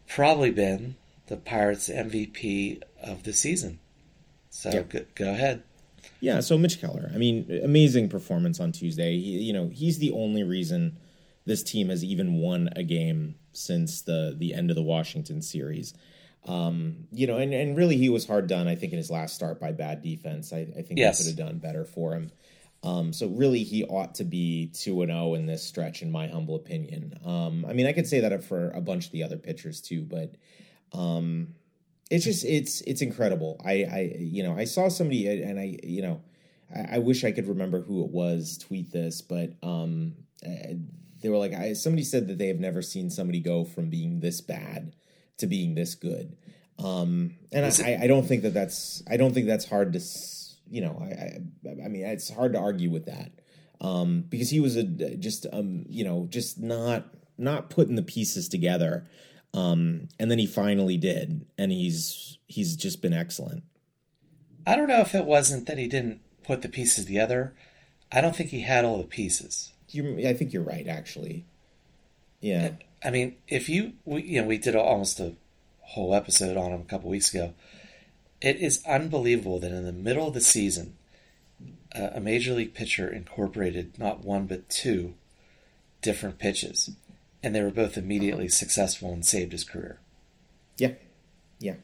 probably 0.08 0.50
been 0.50 0.96
the 1.28 1.36
Pirates 1.36 1.88
MVP 1.88 2.82
of 3.02 3.22
the 3.22 3.32
season. 3.32 3.78
So 4.50 4.70
yep. 4.70 4.88
go, 4.88 5.04
go 5.14 5.30
ahead. 5.30 5.62
Yeah, 6.20 6.40
so 6.40 6.58
Mitch 6.58 6.80
Keller. 6.80 7.10
I 7.14 7.18
mean, 7.18 7.60
amazing 7.62 8.08
performance 8.08 8.60
on 8.60 8.72
Tuesday. 8.72 9.18
He, 9.18 9.38
you 9.38 9.52
know, 9.52 9.68
he's 9.68 9.98
the 9.98 10.10
only 10.12 10.42
reason 10.42 10.98
this 11.46 11.62
team 11.62 11.88
has 11.88 12.04
even 12.04 12.34
won 12.34 12.70
a 12.76 12.82
game 12.82 13.36
since 13.52 14.02
the 14.02 14.34
the 14.36 14.54
end 14.54 14.70
of 14.70 14.76
the 14.76 14.82
Washington 14.82 15.42
series. 15.42 15.94
Um, 16.46 17.08
you 17.12 17.26
know, 17.26 17.36
and, 17.36 17.52
and 17.52 17.76
really 17.76 17.96
he 17.96 18.08
was 18.08 18.26
hard 18.26 18.46
done, 18.46 18.68
I 18.68 18.74
think, 18.74 18.92
in 18.92 18.98
his 18.98 19.10
last 19.10 19.34
start 19.34 19.60
by 19.60 19.72
bad 19.72 20.02
defense. 20.02 20.52
I, 20.52 20.60
I 20.76 20.82
think 20.82 20.98
yes. 20.98 21.18
they 21.18 21.30
could 21.30 21.38
have 21.38 21.48
done 21.48 21.58
better 21.58 21.84
for 21.84 22.14
him. 22.14 22.30
Um, 22.82 23.12
so 23.12 23.26
really 23.26 23.64
he 23.64 23.84
ought 23.84 24.14
to 24.16 24.24
be 24.24 24.70
2 24.72 25.02
and 25.02 25.10
0 25.10 25.34
in 25.34 25.46
this 25.46 25.64
stretch 25.64 26.00
in 26.00 26.10
my 26.12 26.28
humble 26.28 26.54
opinion. 26.54 27.18
Um, 27.24 27.66
I 27.68 27.72
mean, 27.72 27.86
I 27.86 27.92
could 27.92 28.06
say 28.06 28.20
that 28.20 28.44
for 28.44 28.70
a 28.70 28.80
bunch 28.80 29.06
of 29.06 29.12
the 29.12 29.24
other 29.24 29.36
pitchers 29.36 29.80
too, 29.80 30.02
but 30.02 30.34
um, 30.92 31.54
it's 32.10 32.24
just 32.24 32.44
it's 32.44 32.80
it's 32.82 33.02
incredible. 33.02 33.60
I 33.64 33.72
I 33.84 34.16
you 34.18 34.42
know, 34.42 34.56
I 34.56 34.64
saw 34.64 34.88
somebody 34.88 35.26
and 35.42 35.58
I 35.58 35.78
you 35.82 36.02
know, 36.02 36.20
I, 36.74 36.96
I 36.96 36.98
wish 36.98 37.24
I 37.24 37.32
could 37.32 37.48
remember 37.48 37.80
who 37.80 38.04
it 38.04 38.10
was 38.10 38.58
tweet 38.58 38.90
this, 38.92 39.20
but 39.22 39.52
um 39.62 40.14
they 41.20 41.28
were 41.28 41.38
like, 41.38 41.52
I, 41.52 41.72
somebody 41.72 42.04
said 42.04 42.28
that 42.28 42.38
they 42.38 42.48
have 42.48 42.60
never 42.60 42.82
seen 42.82 43.10
somebody 43.10 43.40
go 43.40 43.64
from 43.64 43.90
being 43.90 44.20
this 44.20 44.40
bad 44.40 44.94
to 45.38 45.46
being 45.46 45.74
this 45.74 45.94
good. 45.94 46.36
Um, 46.78 47.34
and 47.50 47.66
I, 47.66 47.98
I, 48.02 48.06
don't 48.06 48.26
think 48.26 48.42
that 48.42 48.54
that's, 48.54 49.02
I 49.10 49.16
don't 49.16 49.34
think 49.34 49.46
that's 49.46 49.68
hard 49.68 49.92
to, 49.94 50.00
you 50.70 50.80
know, 50.80 50.96
I, 51.00 51.40
I, 51.68 51.84
I 51.84 51.88
mean, 51.88 52.04
it's 52.04 52.30
hard 52.30 52.52
to 52.52 52.60
argue 52.60 52.90
with 52.90 53.06
that. 53.06 53.32
Um, 53.80 54.24
because 54.28 54.50
he 54.50 54.60
was 54.60 54.76
a, 54.76 54.84
just, 54.84 55.46
um, 55.52 55.84
you 55.88 56.04
know, 56.04 56.26
just 56.30 56.60
not, 56.60 57.06
not 57.36 57.70
putting 57.70 57.96
the 57.96 58.02
pieces 58.02 58.48
together. 58.48 59.06
Um, 59.54 60.08
and 60.18 60.30
then 60.30 60.38
he 60.38 60.46
finally 60.46 60.96
did, 60.96 61.46
and 61.56 61.72
he's, 61.72 62.38
he's 62.46 62.76
just 62.76 63.00
been 63.00 63.14
excellent. 63.14 63.64
I 64.66 64.76
don't 64.76 64.88
know 64.88 65.00
if 65.00 65.14
it 65.14 65.24
wasn't 65.24 65.66
that 65.66 65.78
he 65.78 65.88
didn't 65.88 66.20
put 66.44 66.62
the 66.62 66.68
pieces 66.68 67.06
together. 67.06 67.54
I 68.12 68.20
don't 68.20 68.36
think 68.36 68.50
he 68.50 68.60
had 68.60 68.84
all 68.84 68.98
the 68.98 69.04
pieces 69.04 69.72
you 69.94 70.26
I 70.26 70.34
think 70.34 70.52
you're 70.52 70.62
right, 70.62 70.86
actually. 70.86 71.44
Yeah. 72.40 72.72
I 73.04 73.10
mean, 73.10 73.36
if 73.46 73.68
you 73.68 73.94
we, 74.04 74.22
you 74.22 74.40
know 74.40 74.46
we 74.46 74.58
did 74.58 74.76
almost 74.76 75.20
a 75.20 75.34
whole 75.80 76.14
episode 76.14 76.56
on 76.56 76.72
him 76.72 76.80
a 76.80 76.84
couple 76.84 77.10
weeks 77.10 77.32
ago. 77.32 77.54
It 78.40 78.56
is 78.56 78.84
unbelievable 78.86 79.58
that 79.60 79.72
in 79.72 79.84
the 79.84 79.92
middle 79.92 80.28
of 80.28 80.34
the 80.34 80.40
season, 80.40 80.94
uh, 81.94 82.10
a 82.14 82.20
major 82.20 82.54
league 82.54 82.74
pitcher 82.74 83.08
incorporated 83.08 83.98
not 83.98 84.24
one 84.24 84.46
but 84.46 84.68
two 84.68 85.14
different 86.02 86.38
pitches, 86.38 86.90
and 87.42 87.54
they 87.54 87.62
were 87.62 87.70
both 87.70 87.96
immediately 87.96 88.48
successful 88.48 89.12
and 89.12 89.24
saved 89.24 89.52
his 89.52 89.64
career. 89.64 89.98
Yeah, 90.76 90.92
yeah. 91.58 91.74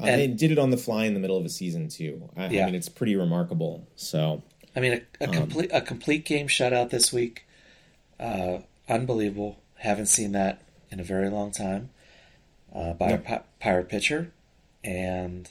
Uh, 0.00 0.06
and, 0.06 0.20
they 0.20 0.26
did 0.28 0.52
it 0.52 0.58
on 0.58 0.70
the 0.70 0.76
fly 0.76 1.04
in 1.04 1.14
the 1.14 1.20
middle 1.20 1.36
of 1.36 1.44
a 1.44 1.48
season 1.48 1.88
too. 1.88 2.28
I, 2.36 2.48
yeah. 2.48 2.62
I 2.62 2.66
mean, 2.66 2.74
it's 2.74 2.88
pretty 2.88 3.16
remarkable. 3.16 3.86
So 3.96 4.42
I 4.76 4.80
mean, 4.80 4.92
a, 5.20 5.24
a 5.24 5.28
um, 5.28 5.34
complete 5.34 5.70
a 5.72 5.80
complete 5.80 6.24
game 6.24 6.48
shutout 6.48 6.90
this 6.90 7.12
week. 7.12 7.46
Uh, 8.18 8.58
unbelievable. 8.88 9.58
Haven't 9.76 10.06
seen 10.06 10.32
that 10.32 10.62
in 10.90 11.00
a 11.00 11.04
very 11.04 11.28
long 11.30 11.50
time 11.52 11.90
uh, 12.74 12.92
by 12.92 13.10
a 13.10 13.40
pirate 13.60 13.88
pitcher, 13.88 14.32
and 14.82 15.50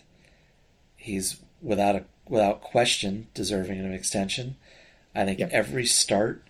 he's 0.96 1.38
without 1.62 1.96
a 1.96 2.04
without 2.28 2.62
question 2.62 3.28
deserving 3.34 3.80
of 3.80 3.86
an 3.86 3.94
extension. 3.94 4.56
I 5.16 5.26
think 5.26 5.40
every 5.40 5.86
start 5.86 6.44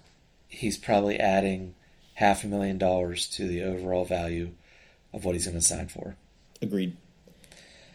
he's 0.47 0.77
probably 0.77 1.19
adding 1.19 1.75
half 2.17 2.43
a 2.43 2.47
million 2.47 2.79
dollars 2.79 3.27
to 3.27 3.47
the 3.47 3.61
overall 3.61 4.03
value 4.03 4.49
of 5.13 5.23
what 5.23 5.35
he's 5.35 5.45
going 5.45 5.57
to 5.57 5.63
sign 5.63 5.87
for. 5.87 6.15
Agreed. 6.63 6.97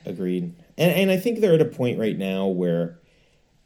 Agreed. 0.06 0.54
And 0.78 0.92
and 0.92 1.10
I 1.10 1.16
think 1.16 1.40
they're 1.40 1.54
at 1.54 1.60
a 1.60 1.64
point 1.64 1.98
right 1.98 2.16
now 2.16 2.46
where 2.46 2.98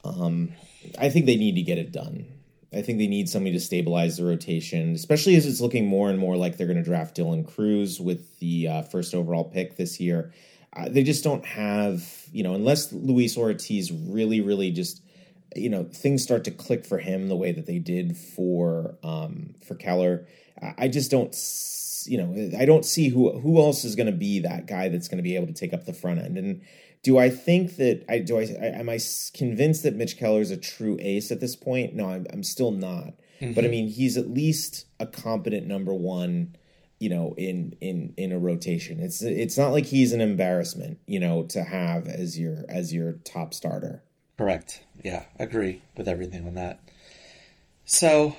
um, 0.02 0.52
I 0.98 1.10
think 1.10 1.26
they 1.26 1.36
need 1.36 1.56
to 1.56 1.62
get 1.62 1.76
it 1.76 1.92
done. 1.92 2.24
I 2.72 2.80
think 2.80 2.98
they 2.98 3.06
need 3.06 3.28
somebody 3.28 3.52
to 3.52 3.60
stabilize 3.60 4.16
the 4.16 4.24
rotation, 4.24 4.94
especially 4.94 5.36
as 5.36 5.46
it's 5.46 5.60
looking 5.60 5.86
more 5.86 6.08
and 6.08 6.18
more 6.18 6.36
like 6.36 6.56
they're 6.56 6.66
going 6.66 6.78
to 6.78 6.82
draft 6.82 7.16
Dylan 7.16 7.46
Crews 7.46 8.00
with 8.00 8.38
the 8.38 8.68
uh, 8.68 8.82
first 8.82 9.14
overall 9.14 9.44
pick 9.44 9.76
this 9.76 10.00
year. 10.00 10.32
Uh, 10.74 10.88
they 10.88 11.02
just 11.02 11.22
don't 11.22 11.44
have, 11.44 12.02
you 12.32 12.42
know, 12.42 12.54
unless 12.54 12.92
Luis 12.92 13.36
Ortiz 13.36 13.92
really, 13.92 14.40
really 14.40 14.70
just, 14.70 15.02
you 15.54 15.68
know, 15.68 15.84
things 15.84 16.22
start 16.22 16.44
to 16.44 16.50
click 16.50 16.86
for 16.86 16.98
him 16.98 17.28
the 17.28 17.36
way 17.36 17.52
that 17.52 17.66
they 17.66 17.78
did 17.78 18.16
for 18.16 18.96
um, 19.02 19.54
for 19.66 19.74
Keller. 19.74 20.26
I 20.78 20.88
just 20.88 21.10
don't, 21.10 21.34
you 22.06 22.18
know, 22.18 22.58
I 22.58 22.64
don't 22.64 22.84
see 22.84 23.08
who 23.08 23.38
who 23.38 23.60
else 23.60 23.84
is 23.84 23.96
going 23.96 24.06
to 24.06 24.12
be 24.12 24.40
that 24.40 24.66
guy 24.66 24.88
that's 24.88 25.08
going 25.08 25.18
to 25.18 25.22
be 25.22 25.36
able 25.36 25.48
to 25.48 25.52
take 25.52 25.74
up 25.74 25.86
the 25.86 25.92
front 25.92 26.20
end 26.20 26.38
and 26.38 26.62
Do 27.02 27.18
I 27.18 27.30
think 27.30 27.76
that 27.76 28.04
I 28.08 28.18
do 28.18 28.38
I, 28.38 28.42
I 28.42 28.66
am 28.80 28.88
I 28.88 28.98
convinced 29.32 29.84
that 29.84 29.94
Mitch 29.94 30.18
Keller 30.18 30.40
is 30.40 30.50
a 30.50 30.56
true 30.56 30.96
ace 31.00 31.30
at 31.30 31.40
this 31.40 31.54
point? 31.54 31.94
No, 31.94 32.10
I'm 32.10 32.26
I'm 32.32 32.42
still 32.42 32.72
not. 32.72 33.14
But 33.38 33.46
I 33.46 33.52
mm-hmm. 33.52 33.70
mean, 33.70 33.88
he's 33.88 34.16
at 34.16 34.30
least 34.30 34.86
a 34.98 35.06
competent 35.06 35.66
number 35.66 35.92
one, 35.92 36.56
you 36.98 37.10
know, 37.10 37.34
in 37.36 37.76
in 37.80 38.14
in 38.16 38.32
a 38.32 38.38
rotation. 38.38 38.98
It's 38.98 39.22
it's 39.22 39.58
not 39.58 39.72
like 39.72 39.84
he's 39.84 40.12
an 40.12 40.20
embarrassment, 40.20 40.98
you 41.06 41.20
know, 41.20 41.44
to 41.50 41.62
have 41.62 42.08
as 42.08 42.38
your 42.38 42.64
as 42.68 42.94
your 42.94 43.12
top 43.24 43.52
starter. 43.52 44.02
Correct. 44.38 44.82
Yeah, 45.04 45.24
agree 45.38 45.82
with 45.96 46.08
everything 46.08 46.46
on 46.46 46.54
that. 46.54 46.80
So, 47.84 48.34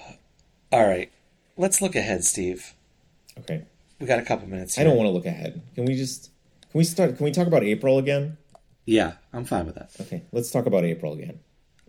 all 0.72 0.86
right, 0.86 1.12
let's 1.58 1.82
look 1.82 1.96
ahead, 1.96 2.24
Steve. 2.24 2.74
Okay. 3.40 3.64
We 4.00 4.06
got 4.08 4.20
a 4.20 4.24
couple 4.24 4.48
minutes. 4.48 4.78
I 4.78 4.84
don't 4.84 4.96
want 4.96 5.08
to 5.08 5.12
look 5.12 5.26
ahead. 5.26 5.62
Can 5.76 5.86
we 5.86 5.96
just 5.96 6.30
can 6.72 6.78
we 6.78 6.84
start 6.84 7.18
can 7.18 7.24
we 7.24 7.32
talk 7.32 7.48
about 7.48 7.64
April 7.64 7.98
again? 7.98 8.38
Yeah, 8.86 9.14
I'm 9.34 9.44
fine 9.46 9.66
with 9.66 9.76
that. 9.76 9.90
Okay, 10.00 10.24
let's 10.32 10.50
talk 10.52 10.66
about 10.66 10.86
April 10.86 11.14
again. 11.14 11.40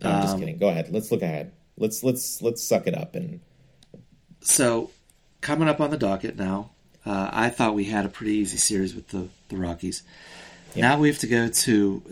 No, 0.01 0.09
I'm 0.09 0.21
just 0.23 0.33
Um, 0.33 0.39
kidding. 0.39 0.57
Go 0.57 0.69
ahead. 0.69 0.91
Let's 0.91 1.11
look 1.11 1.21
ahead. 1.21 1.51
Let's 1.77 2.03
let's 2.03 2.41
let's 2.41 2.63
suck 2.63 2.87
it 2.87 2.95
up 2.97 3.15
and 3.15 3.39
So, 4.41 4.91
coming 5.41 5.67
up 5.69 5.79
on 5.79 5.91
the 5.91 5.97
docket 5.97 6.35
now, 6.37 6.71
uh, 7.05 7.29
I 7.31 7.49
thought 7.49 7.75
we 7.75 7.85
had 7.85 8.05
a 8.05 8.09
pretty 8.09 8.33
easy 8.33 8.57
series 8.57 8.95
with 8.95 9.09
the, 9.09 9.27
the 9.49 9.57
Rockies. 9.57 10.03
Now 10.75 10.97
we 10.99 11.07
have 11.09 11.19
to 11.19 11.27
go 11.27 11.47
to 11.49 12.03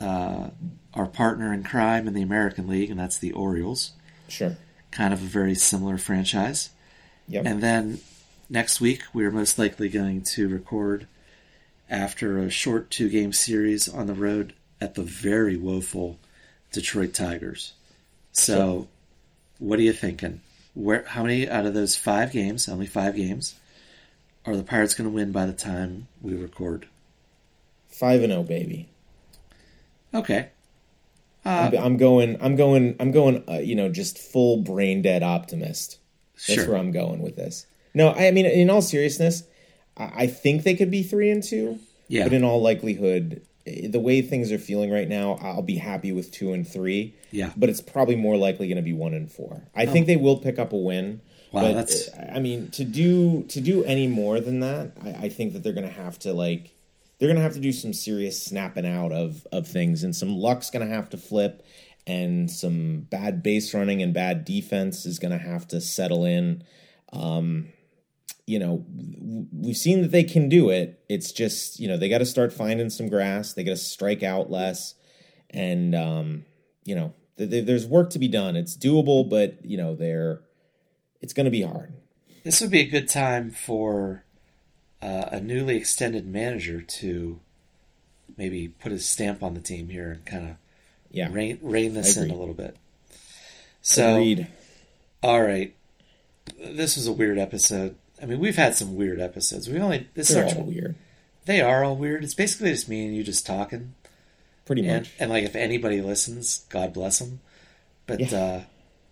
uh, 0.00 0.50
our 0.94 1.06
partner 1.06 1.52
in 1.52 1.62
crime 1.64 2.06
in 2.08 2.14
the 2.14 2.22
American 2.22 2.66
League, 2.68 2.90
and 2.90 2.98
that's 2.98 3.18
the 3.18 3.32
Orioles. 3.32 3.92
sure. 4.28 4.56
Kind 4.90 5.12
of 5.14 5.22
a 5.22 5.26
very 5.26 5.54
similar 5.54 5.98
franchise. 5.98 6.70
Yep. 7.30 7.46
And 7.46 7.62
then 7.62 8.00
next 8.48 8.80
week, 8.80 9.02
we're 9.14 9.30
most 9.30 9.58
likely 9.58 9.88
going 9.88 10.22
to 10.22 10.48
record 10.48 11.06
after 11.88 12.38
a 12.38 12.50
short 12.50 12.90
two 12.90 13.08
game 13.08 13.32
series 13.32 13.88
on 13.88 14.06
the 14.06 14.14
road 14.14 14.52
at 14.80 14.94
the 14.94 15.02
very 15.02 15.56
woeful 15.56 16.18
Detroit 16.72 17.14
Tigers. 17.14 17.72
So, 18.32 18.54
Sure. 18.56 18.86
what 19.58 19.78
are 19.78 19.82
you 19.82 19.92
thinking? 19.92 20.40
Where, 20.74 21.04
how 21.04 21.22
many 21.22 21.48
out 21.48 21.66
of 21.66 21.74
those 21.74 21.96
five 21.96 22.32
games, 22.32 22.68
only 22.68 22.86
five 22.86 23.16
games, 23.16 23.54
are 24.46 24.56
the 24.56 24.62
Pirates 24.62 24.94
going 24.94 25.08
to 25.08 25.14
win 25.14 25.32
by 25.32 25.46
the 25.46 25.52
time 25.52 26.06
we 26.22 26.34
record? 26.34 26.86
Five 27.88 28.22
and 28.22 28.32
zero, 28.32 28.42
baby. 28.42 28.88
Okay. 30.14 30.48
Uh, 31.44 31.70
I'm, 31.72 31.76
I'm 31.78 31.96
going. 31.96 32.36
I'm 32.40 32.56
going. 32.56 32.96
I'm 33.00 33.12
going. 33.12 33.44
Uh, 33.48 33.54
you 33.58 33.74
know, 33.74 33.88
just 33.90 34.18
full 34.18 34.58
brain 34.58 35.02
dead 35.02 35.22
optimist. 35.22 35.98
That's 36.46 36.62
sure. 36.62 36.70
where 36.70 36.78
I'm 36.78 36.92
going 36.92 37.20
with 37.22 37.36
this. 37.36 37.66
No, 37.94 38.12
I 38.12 38.30
mean, 38.30 38.46
in 38.46 38.70
all 38.70 38.82
seriousness, 38.82 39.44
I, 39.96 40.26
think 40.26 40.62
they 40.62 40.74
could 40.74 40.90
be 40.90 41.02
three 41.02 41.30
and 41.30 41.42
two. 41.42 41.78
Yeah. 42.08 42.24
But 42.24 42.32
in 42.32 42.44
all 42.44 42.60
likelihood, 42.60 43.42
eh, 43.66 43.88
the 43.88 44.00
way 44.00 44.22
things 44.22 44.50
are 44.52 44.58
feeling 44.58 44.90
right 44.90 45.08
now, 45.08 45.38
I'll 45.42 45.62
be 45.62 45.76
happy 45.76 46.12
with 46.12 46.32
two 46.32 46.52
and 46.52 46.66
three. 46.66 47.14
Yeah. 47.30 47.52
But 47.56 47.68
it's 47.68 47.80
probably 47.80 48.16
more 48.16 48.36
likely 48.36 48.68
going 48.68 48.76
to 48.76 48.82
be 48.82 48.92
one 48.92 49.14
and 49.14 49.30
four. 49.30 49.62
I 49.74 49.86
think 49.86 50.06
they 50.06 50.16
will 50.16 50.38
pick 50.38 50.58
up 50.58 50.72
a 50.72 50.76
win. 50.76 51.20
Wow, 51.52 51.62
but, 51.62 51.72
that's- 51.74 52.08
eh, 52.14 52.32
I 52.34 52.38
mean, 52.38 52.70
to 52.70 52.84
do 52.84 53.42
to 53.44 53.60
do 53.60 53.84
any 53.84 54.06
more 54.06 54.40
than 54.40 54.60
that, 54.60 54.92
I, 55.02 55.26
I 55.26 55.28
think 55.28 55.52
that 55.52 55.62
they're 55.62 55.72
going 55.72 55.88
to 55.88 55.92
have 55.92 56.18
to 56.20 56.32
like 56.32 56.70
they're 57.18 57.28
going 57.28 57.36
to 57.36 57.42
have 57.42 57.54
to 57.54 57.60
do 57.60 57.72
some 57.72 57.92
serious 57.92 58.42
snapping 58.42 58.86
out 58.86 59.12
of 59.12 59.46
of 59.50 59.66
things, 59.66 60.04
and 60.04 60.14
some 60.14 60.36
luck's 60.36 60.70
going 60.70 60.88
to 60.88 60.94
have 60.94 61.10
to 61.10 61.16
flip, 61.16 61.66
and 62.10 62.50
some 62.50 63.02
bad 63.02 63.40
base 63.40 63.72
running 63.72 64.02
and 64.02 64.12
bad 64.12 64.44
defense 64.44 65.06
is 65.06 65.20
going 65.20 65.30
to 65.30 65.38
have 65.38 65.66
to 65.68 65.80
settle 65.80 66.24
in. 66.24 66.64
Um, 67.12 67.68
you 68.46 68.58
know, 68.58 68.84
we've 69.52 69.76
seen 69.76 70.02
that 70.02 70.10
they 70.10 70.24
can 70.24 70.48
do 70.48 70.70
it. 70.70 71.00
It's 71.08 71.30
just 71.30 71.78
you 71.78 71.86
know 71.86 71.96
they 71.96 72.08
got 72.08 72.18
to 72.18 72.26
start 72.26 72.52
finding 72.52 72.90
some 72.90 73.08
grass. 73.08 73.52
They 73.52 73.62
got 73.62 73.72
to 73.72 73.76
strike 73.76 74.24
out 74.24 74.50
less, 74.50 74.94
and 75.50 75.94
um, 75.94 76.44
you 76.84 76.96
know 76.96 77.14
th- 77.38 77.50
th- 77.50 77.66
there's 77.66 77.86
work 77.86 78.10
to 78.10 78.18
be 78.18 78.28
done. 78.28 78.56
It's 78.56 78.76
doable, 78.76 79.28
but 79.28 79.64
you 79.64 79.76
know 79.76 79.94
they're 79.94 80.40
it's 81.20 81.32
going 81.32 81.44
to 81.44 81.50
be 81.50 81.62
hard. 81.62 81.92
This 82.42 82.60
would 82.60 82.72
be 82.72 82.80
a 82.80 82.88
good 82.88 83.08
time 83.08 83.52
for 83.52 84.24
uh, 85.00 85.26
a 85.30 85.40
newly 85.40 85.76
extended 85.76 86.26
manager 86.26 86.80
to 86.80 87.38
maybe 88.36 88.66
put 88.66 88.90
his 88.90 89.06
stamp 89.06 89.44
on 89.44 89.54
the 89.54 89.60
team 89.60 89.90
here 89.90 90.10
and 90.10 90.24
kind 90.24 90.50
of 90.50 90.56
Yeah, 91.10 91.28
rein, 91.32 91.58
rein 91.62 91.94
this 91.94 92.16
in 92.16 92.30
a 92.30 92.34
little 92.34 92.54
bit. 92.54 92.76
So, 93.82 94.14
agreed. 94.16 94.46
all 95.22 95.42
right, 95.42 95.74
this 96.58 96.96
was 96.96 97.06
a 97.06 97.12
weird 97.12 97.38
episode. 97.38 97.96
I 98.22 98.26
mean, 98.26 98.38
we've 98.38 98.56
had 98.56 98.74
some 98.74 98.96
weird 98.96 99.20
episodes. 99.20 99.68
We 99.68 99.78
only 99.78 100.08
this 100.14 100.28
They're 100.28 100.44
is 100.46 100.54
all 100.54 100.64
weird, 100.64 100.94
They 101.46 101.60
are 101.60 101.82
all 101.84 101.96
weird. 101.96 102.22
It's 102.22 102.34
basically 102.34 102.70
just 102.72 102.88
me 102.88 103.06
and 103.06 103.16
you 103.16 103.24
just 103.24 103.46
talking, 103.46 103.94
pretty 104.66 104.86
and 104.86 105.02
much. 105.04 105.12
and 105.18 105.30
like 105.30 105.44
if 105.44 105.56
anybody 105.56 106.00
listens, 106.00 106.64
God 106.68 106.92
bless 106.92 107.18
them. 107.18 107.40
But 108.06 108.20
Yeah. 108.20 108.38
uh, 108.38 108.62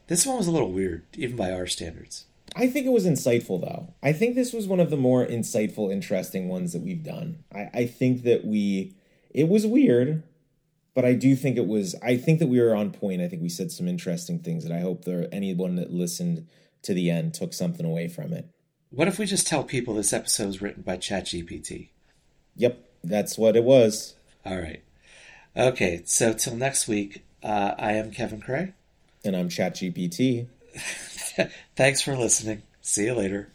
this 0.09 0.27
one 0.27 0.37
was 0.37 0.47
a 0.47 0.51
little 0.51 0.71
weird, 0.73 1.05
even 1.15 1.37
by 1.37 1.51
our 1.53 1.67
standards. 1.67 2.25
I 2.57 2.67
think 2.67 2.87
it 2.87 2.91
was 2.91 3.05
insightful, 3.07 3.61
though. 3.61 3.93
I 4.03 4.13
think 4.13 4.35
this 4.35 4.53
was 4.53 4.67
one 4.67 4.81
of 4.81 4.91
the 4.91 4.97
more 4.97 5.25
insightful, 5.27 5.93
interesting 5.93 6.49
ones 6.49 6.73
that 6.73 6.83
we've 6.83 7.05
done. 7.05 7.45
I, 7.55 7.71
I 7.75 7.87
think 7.87 8.23
that 8.25 8.45
we, 8.45 8.95
it 9.31 9.49
was 9.49 9.67
weird, 9.67 10.23
but 10.99 11.05
I 11.05 11.13
do 11.13 11.37
think 11.37 11.57
it 11.57 11.69
was. 11.69 11.95
I 12.03 12.17
think 12.17 12.41
that 12.41 12.49
we 12.49 12.61
were 12.61 12.75
on 12.75 12.91
point. 12.91 13.23
I 13.23 13.29
think 13.29 13.41
we 13.41 13.49
said 13.49 13.71
some 13.71 13.87
interesting 13.87 14.41
things 14.41 14.65
that 14.65 14.73
I 14.73 14.81
hope 14.81 15.05
there 15.05 15.29
anyone 15.31 15.77
that 15.77 15.93
listened 15.93 16.49
to 16.83 16.93
the 16.93 17.09
end 17.09 17.35
took 17.35 17.55
something 17.55 17.87
away 17.87 18.09
from 18.09 18.33
it. 18.33 18.47
What 18.91 19.07
if 19.07 19.17
we 19.17 19.25
just 19.25 19.47
tell 19.47 19.63
people 19.63 19.95
this 19.95 20.13
episode 20.13 20.49
was 20.49 20.61
written 20.61 20.83
by 20.83 20.97
ChatGPT? 20.97 21.91
Yep, 22.57 22.85
that's 23.05 23.39
what 23.39 23.55
it 23.55 23.63
was. 23.63 24.17
All 24.45 24.59
right. 24.59 24.83
Okay, 25.57 26.03
so 26.05 26.33
till 26.33 26.57
next 26.57 26.89
week, 26.89 27.25
uh, 27.45 27.77
I 27.79 27.93
am 27.93 28.11
Kevin 28.11 28.41
Cray. 28.41 28.73
And 29.25 29.37
I'm 29.37 29.51
ChatGPT. 29.51 30.49
Thanks 31.77 32.03
for 32.03 32.17
listening. 32.17 32.65
See 32.83 33.05
you 33.05 33.15
later. 33.15 33.53